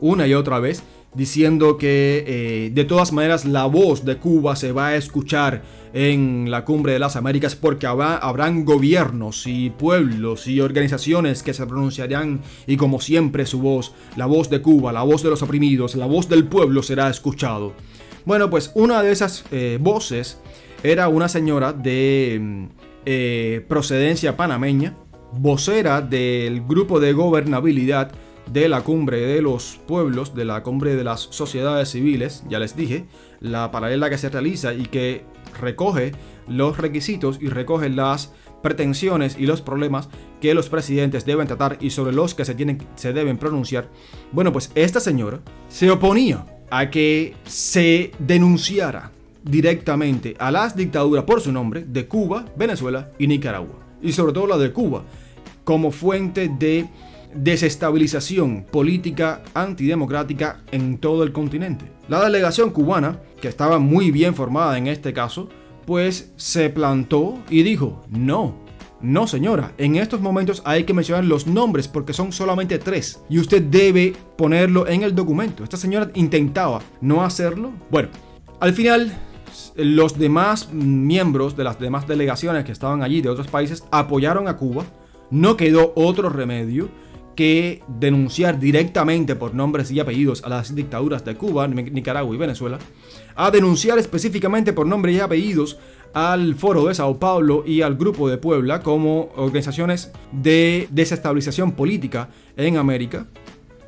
una 0.00 0.26
y 0.26 0.32
otra 0.32 0.58
vez, 0.58 0.82
diciendo 1.14 1.76
que 1.76 2.24
eh, 2.26 2.70
de 2.72 2.84
todas 2.84 3.12
maneras 3.12 3.44
la 3.44 3.66
voz 3.66 4.04
de 4.04 4.16
Cuba 4.16 4.56
se 4.56 4.72
va 4.72 4.88
a 4.88 4.96
escuchar 4.96 5.62
en 5.92 6.50
la 6.50 6.64
cumbre 6.64 6.94
de 6.94 6.98
las 6.98 7.16
Américas 7.16 7.54
porque 7.54 7.86
habrá, 7.86 8.16
habrán 8.16 8.64
gobiernos 8.64 9.46
y 9.46 9.70
pueblos 9.70 10.46
y 10.46 10.60
organizaciones 10.60 11.42
que 11.42 11.52
se 11.52 11.66
pronunciarán 11.66 12.40
y 12.66 12.76
como 12.76 13.00
siempre 13.00 13.44
su 13.44 13.60
voz, 13.60 13.92
la 14.16 14.26
voz 14.26 14.48
de 14.48 14.62
Cuba, 14.62 14.92
la 14.92 15.02
voz 15.02 15.22
de 15.22 15.30
los 15.30 15.42
oprimidos, 15.42 15.94
la 15.94 16.06
voz 16.06 16.28
del 16.28 16.44
pueblo 16.44 16.82
será 16.82 17.10
escuchado. 17.10 17.74
Bueno, 18.24 18.48
pues 18.48 18.70
una 18.74 19.02
de 19.02 19.12
esas 19.12 19.44
eh, 19.50 19.78
voces 19.80 20.38
era 20.82 21.08
una 21.08 21.28
señora 21.28 21.72
de 21.72 22.38
mm, 22.40 22.64
eh, 23.04 23.64
procedencia 23.68 24.36
panameña, 24.36 24.96
vocera 25.32 26.00
del 26.00 26.62
grupo 26.62 27.00
de 27.00 27.12
gobernabilidad 27.12 28.12
de 28.46 28.68
la 28.68 28.82
cumbre 28.82 29.20
de 29.20 29.42
los 29.42 29.80
pueblos, 29.86 30.34
de 30.34 30.44
la 30.44 30.62
cumbre 30.62 30.96
de 30.96 31.04
las 31.04 31.20
sociedades 31.20 31.90
civiles, 31.90 32.44
ya 32.48 32.58
les 32.58 32.76
dije, 32.76 33.06
la 33.40 33.70
paralela 33.70 34.10
que 34.10 34.18
se 34.18 34.28
realiza 34.28 34.74
y 34.74 34.86
que 34.86 35.24
recoge 35.60 36.12
los 36.48 36.78
requisitos 36.78 37.38
y 37.40 37.48
recoge 37.48 37.88
las 37.88 38.32
pretensiones 38.62 39.36
y 39.38 39.46
los 39.46 39.60
problemas 39.60 40.08
que 40.40 40.54
los 40.54 40.68
presidentes 40.68 41.26
deben 41.26 41.46
tratar 41.46 41.78
y 41.80 41.90
sobre 41.90 42.12
los 42.12 42.34
que 42.34 42.44
se, 42.44 42.54
tienen, 42.54 42.78
se 42.94 43.12
deben 43.12 43.38
pronunciar. 43.38 43.88
Bueno, 44.32 44.52
pues 44.52 44.70
esta 44.74 45.00
señora 45.00 45.40
se 45.68 45.90
oponía 45.90 46.46
a 46.70 46.90
que 46.90 47.34
se 47.44 48.12
denunciara 48.18 49.10
directamente 49.44 50.36
a 50.38 50.50
las 50.50 50.76
dictaduras 50.76 51.24
por 51.24 51.40
su 51.40 51.52
nombre 51.52 51.84
de 51.86 52.06
Cuba, 52.06 52.46
Venezuela 52.56 53.10
y 53.18 53.26
Nicaragua. 53.26 53.78
Y 54.00 54.12
sobre 54.12 54.32
todo 54.32 54.46
la 54.46 54.58
de 54.58 54.72
Cuba, 54.72 55.02
como 55.64 55.90
fuente 55.90 56.48
de 56.48 56.88
desestabilización 57.34 58.64
política 58.70 59.42
antidemocrática 59.54 60.60
en 60.70 60.98
todo 60.98 61.22
el 61.22 61.32
continente. 61.32 61.90
La 62.08 62.22
delegación 62.24 62.70
cubana, 62.70 63.20
que 63.40 63.48
estaba 63.48 63.78
muy 63.78 64.10
bien 64.10 64.34
formada 64.34 64.76
en 64.78 64.86
este 64.86 65.12
caso, 65.12 65.48
pues 65.86 66.32
se 66.36 66.70
plantó 66.70 67.38
y 67.50 67.62
dijo, 67.62 68.04
no, 68.08 68.56
no 69.00 69.26
señora, 69.26 69.72
en 69.78 69.96
estos 69.96 70.20
momentos 70.20 70.62
hay 70.64 70.84
que 70.84 70.94
mencionar 70.94 71.24
los 71.24 71.46
nombres 71.46 71.88
porque 71.88 72.12
son 72.12 72.32
solamente 72.32 72.78
tres 72.78 73.20
y 73.28 73.38
usted 73.38 73.62
debe 73.62 74.14
ponerlo 74.36 74.86
en 74.86 75.02
el 75.02 75.14
documento. 75.14 75.64
Esta 75.64 75.76
señora 75.76 76.10
intentaba 76.14 76.80
no 77.00 77.24
hacerlo. 77.24 77.72
Bueno, 77.90 78.08
al 78.60 78.72
final 78.72 79.12
los 79.76 80.18
demás 80.18 80.72
miembros 80.72 81.56
de 81.56 81.64
las 81.64 81.78
demás 81.78 82.06
delegaciones 82.06 82.64
que 82.64 82.72
estaban 82.72 83.02
allí 83.02 83.20
de 83.20 83.28
otros 83.28 83.48
países 83.48 83.84
apoyaron 83.90 84.48
a 84.48 84.56
Cuba 84.56 84.84
no 85.32 85.56
quedó 85.56 85.92
otro 85.96 86.28
remedio 86.28 86.90
que 87.34 87.82
denunciar 87.88 88.58
directamente 88.58 89.36
por 89.36 89.54
nombres 89.54 89.90
y 89.90 90.00
apellidos 90.00 90.42
a 90.44 90.48
las 90.48 90.74
dictaduras 90.74 91.24
de 91.24 91.34
Cuba, 91.36 91.66
Nicaragua 91.68 92.34
y 92.34 92.38
Venezuela, 92.38 92.78
a 93.34 93.50
denunciar 93.50 93.98
específicamente 93.98 94.72
por 94.72 94.86
nombres 94.86 95.16
y 95.16 95.20
apellidos 95.20 95.78
al 96.14 96.54
Foro 96.54 96.86
de 96.86 96.94
Sao 96.94 97.18
Paulo 97.18 97.64
y 97.66 97.82
al 97.82 97.96
Grupo 97.96 98.28
de 98.28 98.38
Puebla 98.38 98.82
como 98.82 99.30
organizaciones 99.36 100.12
de 100.30 100.88
desestabilización 100.90 101.72
política 101.72 102.28
en 102.56 102.76
América. 102.76 103.26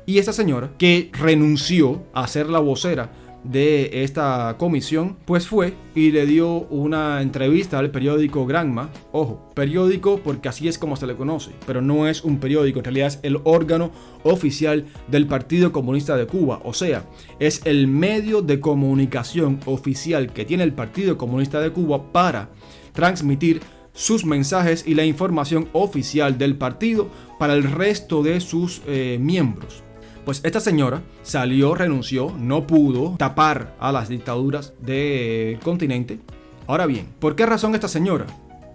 Y 0.07 0.19
esta 0.19 0.33
señora, 0.33 0.71
que 0.77 1.09
renunció 1.13 2.03
a 2.13 2.27
ser 2.27 2.49
la 2.49 2.59
vocera 2.59 3.11
de 3.49 4.03
esta 4.03 4.55
comisión, 4.57 5.17
pues 5.25 5.47
fue 5.47 5.73
y 5.93 6.11
le 6.11 6.25
dio 6.25 6.61
una 6.67 7.21
entrevista 7.21 7.79
al 7.79 7.91
periódico 7.91 8.45
Granma. 8.45 8.89
Ojo, 9.11 9.51
periódico 9.53 10.19
porque 10.23 10.49
así 10.49 10.67
es 10.67 10.77
como 10.77 10.95
se 10.95 11.07
le 11.07 11.15
conoce, 11.15 11.51
pero 11.65 11.81
no 11.81 12.07
es 12.07 12.23
un 12.23 12.39
periódico, 12.39 12.79
en 12.79 12.85
realidad 12.85 13.07
es 13.07 13.19
el 13.23 13.39
órgano 13.43 13.91
oficial 14.23 14.85
del 15.07 15.27
Partido 15.27 15.71
Comunista 15.71 16.17
de 16.17 16.27
Cuba, 16.27 16.61
o 16.63 16.73
sea, 16.73 17.05
es 17.39 17.61
el 17.65 17.87
medio 17.87 18.41
de 18.41 18.59
comunicación 18.59 19.59
oficial 19.65 20.33
que 20.33 20.45
tiene 20.45 20.63
el 20.63 20.73
Partido 20.73 21.17
Comunista 21.17 21.61
de 21.61 21.71
Cuba 21.71 22.11
para 22.11 22.49
transmitir 22.93 23.61
sus 23.93 24.25
mensajes 24.25 24.83
y 24.85 24.93
la 24.93 25.05
información 25.05 25.69
oficial 25.71 26.37
del 26.37 26.57
partido 26.57 27.09
para 27.39 27.53
el 27.53 27.63
resto 27.63 28.23
de 28.23 28.41
sus 28.41 28.81
eh, 28.87 29.17
miembros. 29.19 29.84
Pues 30.25 30.41
esta 30.43 30.59
señora 30.59 31.03
salió, 31.21 31.75
renunció, 31.75 32.33
no 32.39 32.65
pudo 32.65 33.15
tapar 33.17 33.75
a 33.79 33.91
las 33.91 34.09
dictaduras 34.09 34.73
del 34.81 35.59
continente. 35.59 36.19
Ahora 36.65 36.87
bien, 36.87 37.07
¿por 37.19 37.35
qué 37.35 37.45
razón 37.45 37.75
esta 37.75 37.87
señora 37.87 38.25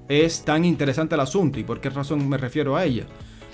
es 0.09 0.45
tan 0.45 0.65
interesante 0.65 1.17
el 1.17 1.21
asunto 1.21 1.59
y 1.59 1.65
por 1.65 1.81
qué 1.81 1.91
razón 1.91 2.29
me 2.29 2.39
refiero 2.39 2.77
a 2.77 2.85
ella? 2.85 3.07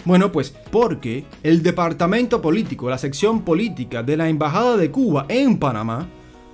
Bueno, 0.05 0.31
pues 0.31 0.51
porque 0.71 1.25
el 1.43 1.63
departamento 1.63 2.43
político, 2.43 2.91
la 2.91 2.99
sección 2.99 3.43
política 3.43 4.03
de 4.03 4.19
la 4.19 4.29
Embajada 4.29 4.77
de 4.77 4.91
Cuba 4.91 5.25
en 5.31 5.59
Panamá, 5.59 6.07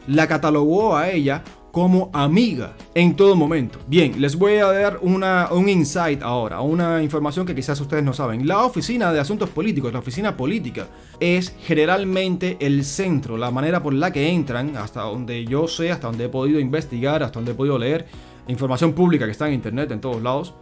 la 0.07 0.29
catalogó 0.29 0.97
a 0.97 1.11
ella 1.11 1.43
como 1.73 2.11
amiga 2.13 2.75
en 2.95 3.17
todo 3.17 3.35
momento. 3.35 3.79
Bien, 3.89 4.21
les 4.21 4.37
voy 4.37 4.57
a 4.57 4.67
dar 4.67 4.99
una, 5.01 5.49
un 5.51 5.69
insight 5.69 6.23
ahora, 6.23 6.61
una 6.61 7.03
información 7.03 7.47
que 7.47 7.55
quizás 7.55 7.81
ustedes 7.81 8.05
no 8.05 8.13
saben. 8.13 8.47
La 8.47 8.65
oficina 8.65 9.11
de 9.11 9.19
asuntos 9.19 9.49
políticos, 9.49 9.93
la 9.93 9.99
oficina 9.99 10.37
política, 10.37 10.87
es 11.19 11.57
generalmente 11.65 12.59
el 12.61 12.85
centro, 12.85 13.39
la 13.39 13.51
manera 13.51 13.83
por 13.83 13.95
la 13.95 14.13
que 14.13 14.29
entran, 14.29 14.77
hasta 14.77 15.01
donde 15.01 15.47
yo 15.47 15.67
sé, 15.67 15.91
hasta 15.91 16.09
donde 16.09 16.27
he 16.27 16.29
podido 16.29 16.61
investigar, 16.61 17.23
hasta 17.23 17.39
donde 17.39 17.53
he 17.53 17.55
podido 17.55 17.79
leer 17.79 18.07
información 18.49 18.93
pública 18.93 19.25
que 19.25 19.33
está 19.33 19.49
en 19.49 19.55
internet 19.55 19.91
en 19.91 20.01
todos 20.01 20.23
lados. 20.23 20.55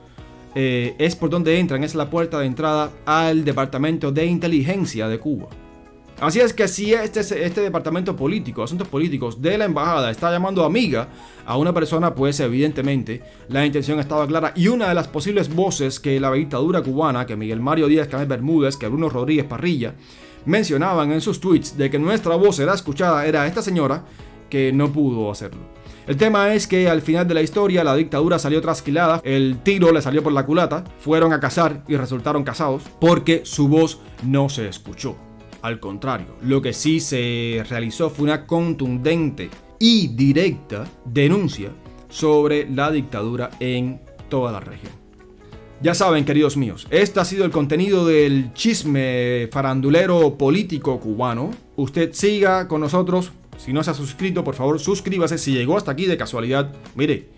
Eh, 0.55 0.94
es 0.99 1.16
por 1.16 1.29
donde 1.29 1.59
entran, 1.59 1.83
es 1.83 1.96
la 1.96 2.09
puerta 2.09 2.38
de 2.38 2.46
entrada 2.46 2.90
al 3.05 3.44
Departamento 3.44 4.12
de 4.12 4.27
Inteligencia 4.27 5.09
de 5.09 5.18
Cuba. 5.18 5.49
Así 6.20 6.38
es 6.38 6.52
que 6.52 6.68
si 6.68 6.92
este, 6.92 7.20
este 7.20 7.62
departamento 7.62 8.14
político, 8.14 8.62
asuntos 8.62 8.88
políticos 8.88 9.40
de 9.40 9.56
la 9.56 9.64
embajada 9.64 10.11
está 10.11 10.30
llamando 10.30 10.66
amiga 10.66 11.09
a 11.46 11.56
una 11.56 11.72
persona, 11.72 12.14
pues 12.14 12.38
evidentemente 12.40 13.22
la 13.48 13.64
intención 13.64 13.98
estaba 13.98 14.26
clara 14.26 14.52
y 14.54 14.68
una 14.68 14.90
de 14.90 14.94
las 14.94 15.09
posibles 15.09 15.54
voces 15.54 15.98
que 15.98 16.20
la 16.20 16.30
dictadura 16.33 16.83
cubana, 16.83 17.24
que 17.24 17.37
Miguel 17.37 17.61
Mario 17.61 17.88
Díaz 17.88 18.09
Canel 18.09 18.28
Bermúdez, 18.28 18.76
que 18.76 18.88
Bruno 18.88 19.09
Rodríguez 19.09 19.46
Parrilla 19.46 19.94
mencionaban 20.44 21.11
en 21.11 21.22
sus 21.22 21.40
tweets 21.40 21.78
de 21.78 21.88
que 21.88 21.98
nuestra 21.98 22.37
voz 22.37 22.59
era 22.59 22.74
escuchada 22.74 23.24
era 23.24 23.46
esta 23.46 23.62
señora 23.62 24.04
que 24.50 24.74
no 24.74 24.92
pudo 24.92 25.30
hacerlo. 25.30 25.61
El 26.06 26.18
tema 26.18 26.52
es 26.54 26.66
que 26.66 26.90
al 26.90 27.00
final 27.00 27.26
de 27.28 27.35
la 27.35 27.42
historia 27.42 27.83
la 27.83 27.96
dictadura 27.96 28.38
salió 28.38 28.61
trasquilada, 28.61 29.22
el 29.24 29.61
tiro 29.62 29.90
le 29.90 30.02
salió 30.02 30.22
por 30.22 30.35
la 30.35 30.44
culata, 30.44 30.85
fueron 30.98 31.33
a 31.33 31.40
cazar 31.40 31.83
y 31.88 31.96
resultaron 31.96 32.44
casados 32.44 32.83
porque 33.00 33.42
su 33.44 33.68
voz 33.68 34.00
no 34.22 34.50
se 34.50 34.68
escuchó. 34.68 35.30
Al 35.62 35.79
contrario, 35.79 36.37
lo 36.42 36.62
que 36.62 36.73
sí 36.73 37.01
se 37.01 37.64
realizó 37.68 38.09
fue 38.11 38.25
una 38.25 38.46
contundente 38.46 39.51
y 39.79 40.09
directa 40.09 40.87
denuncia 41.05 41.70
sobre 42.09 42.68
la 42.70 42.90
dictadura 42.90 43.51
en 43.61 44.01
toda 44.29 44.53
la 44.53 44.61
región. 44.61 44.92
Ya 45.83 45.94
saben, 45.94 46.27
queridos 46.27 46.59
míos, 46.59 46.87
este 46.90 47.20
ha 47.20 47.25
sido 47.25 47.44
el 47.46 47.51
contenido 47.51 48.07
del 48.07 48.53
chisme 48.53 49.49
farandulero 49.51 50.37
político 50.37 51.01
cubano. 51.01 51.51
Usted 51.77 52.12
siga 52.12 52.68
con 52.68 52.83
nosotros. 52.83 53.33
Si 53.57 53.73
no 53.73 53.83
se 53.83 53.90
ha 53.90 53.94
suscrito, 53.94 54.44
por 54.44 54.55
favor, 54.55 54.79
suscríbase. 54.79 55.38
Si 55.38 55.53
llegó 55.53 55.79
hasta 55.79 55.92
aquí 55.92 56.05
de 56.05 56.18
casualidad, 56.18 56.75
mire, 56.94 57.29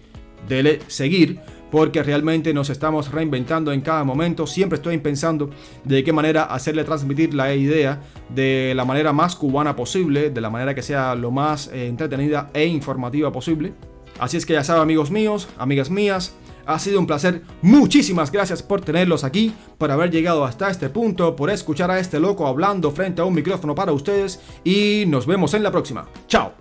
dele 0.49 0.81
seguir 0.89 1.41
porque 1.73 2.03
realmente 2.03 2.53
nos 2.53 2.69
estamos 2.69 3.11
reinventando 3.11 3.73
en 3.73 3.81
cada 3.81 4.05
momento. 4.05 4.47
Siempre 4.47 4.77
estoy 4.77 4.99
pensando 4.99 5.49
de 5.85 6.05
qué 6.05 6.13
manera 6.13 6.45
hacerle 6.45 6.85
transmitir 6.85 7.33
la 7.33 7.55
idea 7.55 7.99
de 8.29 8.75
la 8.77 8.85
manera 8.85 9.15
más 9.15 9.35
cubana 9.35 9.75
posible, 9.75 10.29
de 10.29 10.41
la 10.43 10.51
manera 10.51 10.75
que 10.75 10.83
sea 10.83 11.15
lo 11.15 11.31
más 11.31 11.69
eh, 11.69 11.89
entretenida 11.89 12.51
e 12.53 12.67
informativa 12.67 13.33
posible. 13.33 13.73
Así 14.21 14.37
es 14.37 14.45
que 14.45 14.53
ya 14.53 14.63
saben, 14.63 14.83
amigos 14.83 15.11
míos, 15.11 15.49
amigas 15.57 15.89
mías, 15.89 16.35
ha 16.67 16.79
sido 16.79 17.01
un 17.01 17.07
placer. 17.07 17.41
Muchísimas 17.63 18.31
gracias 18.31 18.63
por 18.63 18.83
tenerlos 18.83 19.25
aquí, 19.25 19.55
por 19.79 19.91
haber 19.91 20.11
llegado 20.11 20.45
hasta 20.45 20.71
este 20.71 20.91
punto, 20.91 21.35
por 21.35 21.49
escuchar 21.49 21.91
a 21.91 21.99
este 21.99 22.21
loco 22.21 22.47
hablando 22.47 22.91
frente 22.91 23.23
a 23.23 23.25
un 23.25 23.33
micrófono 23.33 23.75
para 23.75 23.93
ustedes 23.93 24.41
y 24.63 25.05
nos 25.07 25.25
vemos 25.27 25.55
en 25.55 25.63
la 25.63 25.73
próxima. 25.73 26.07
Chao. 26.29 26.53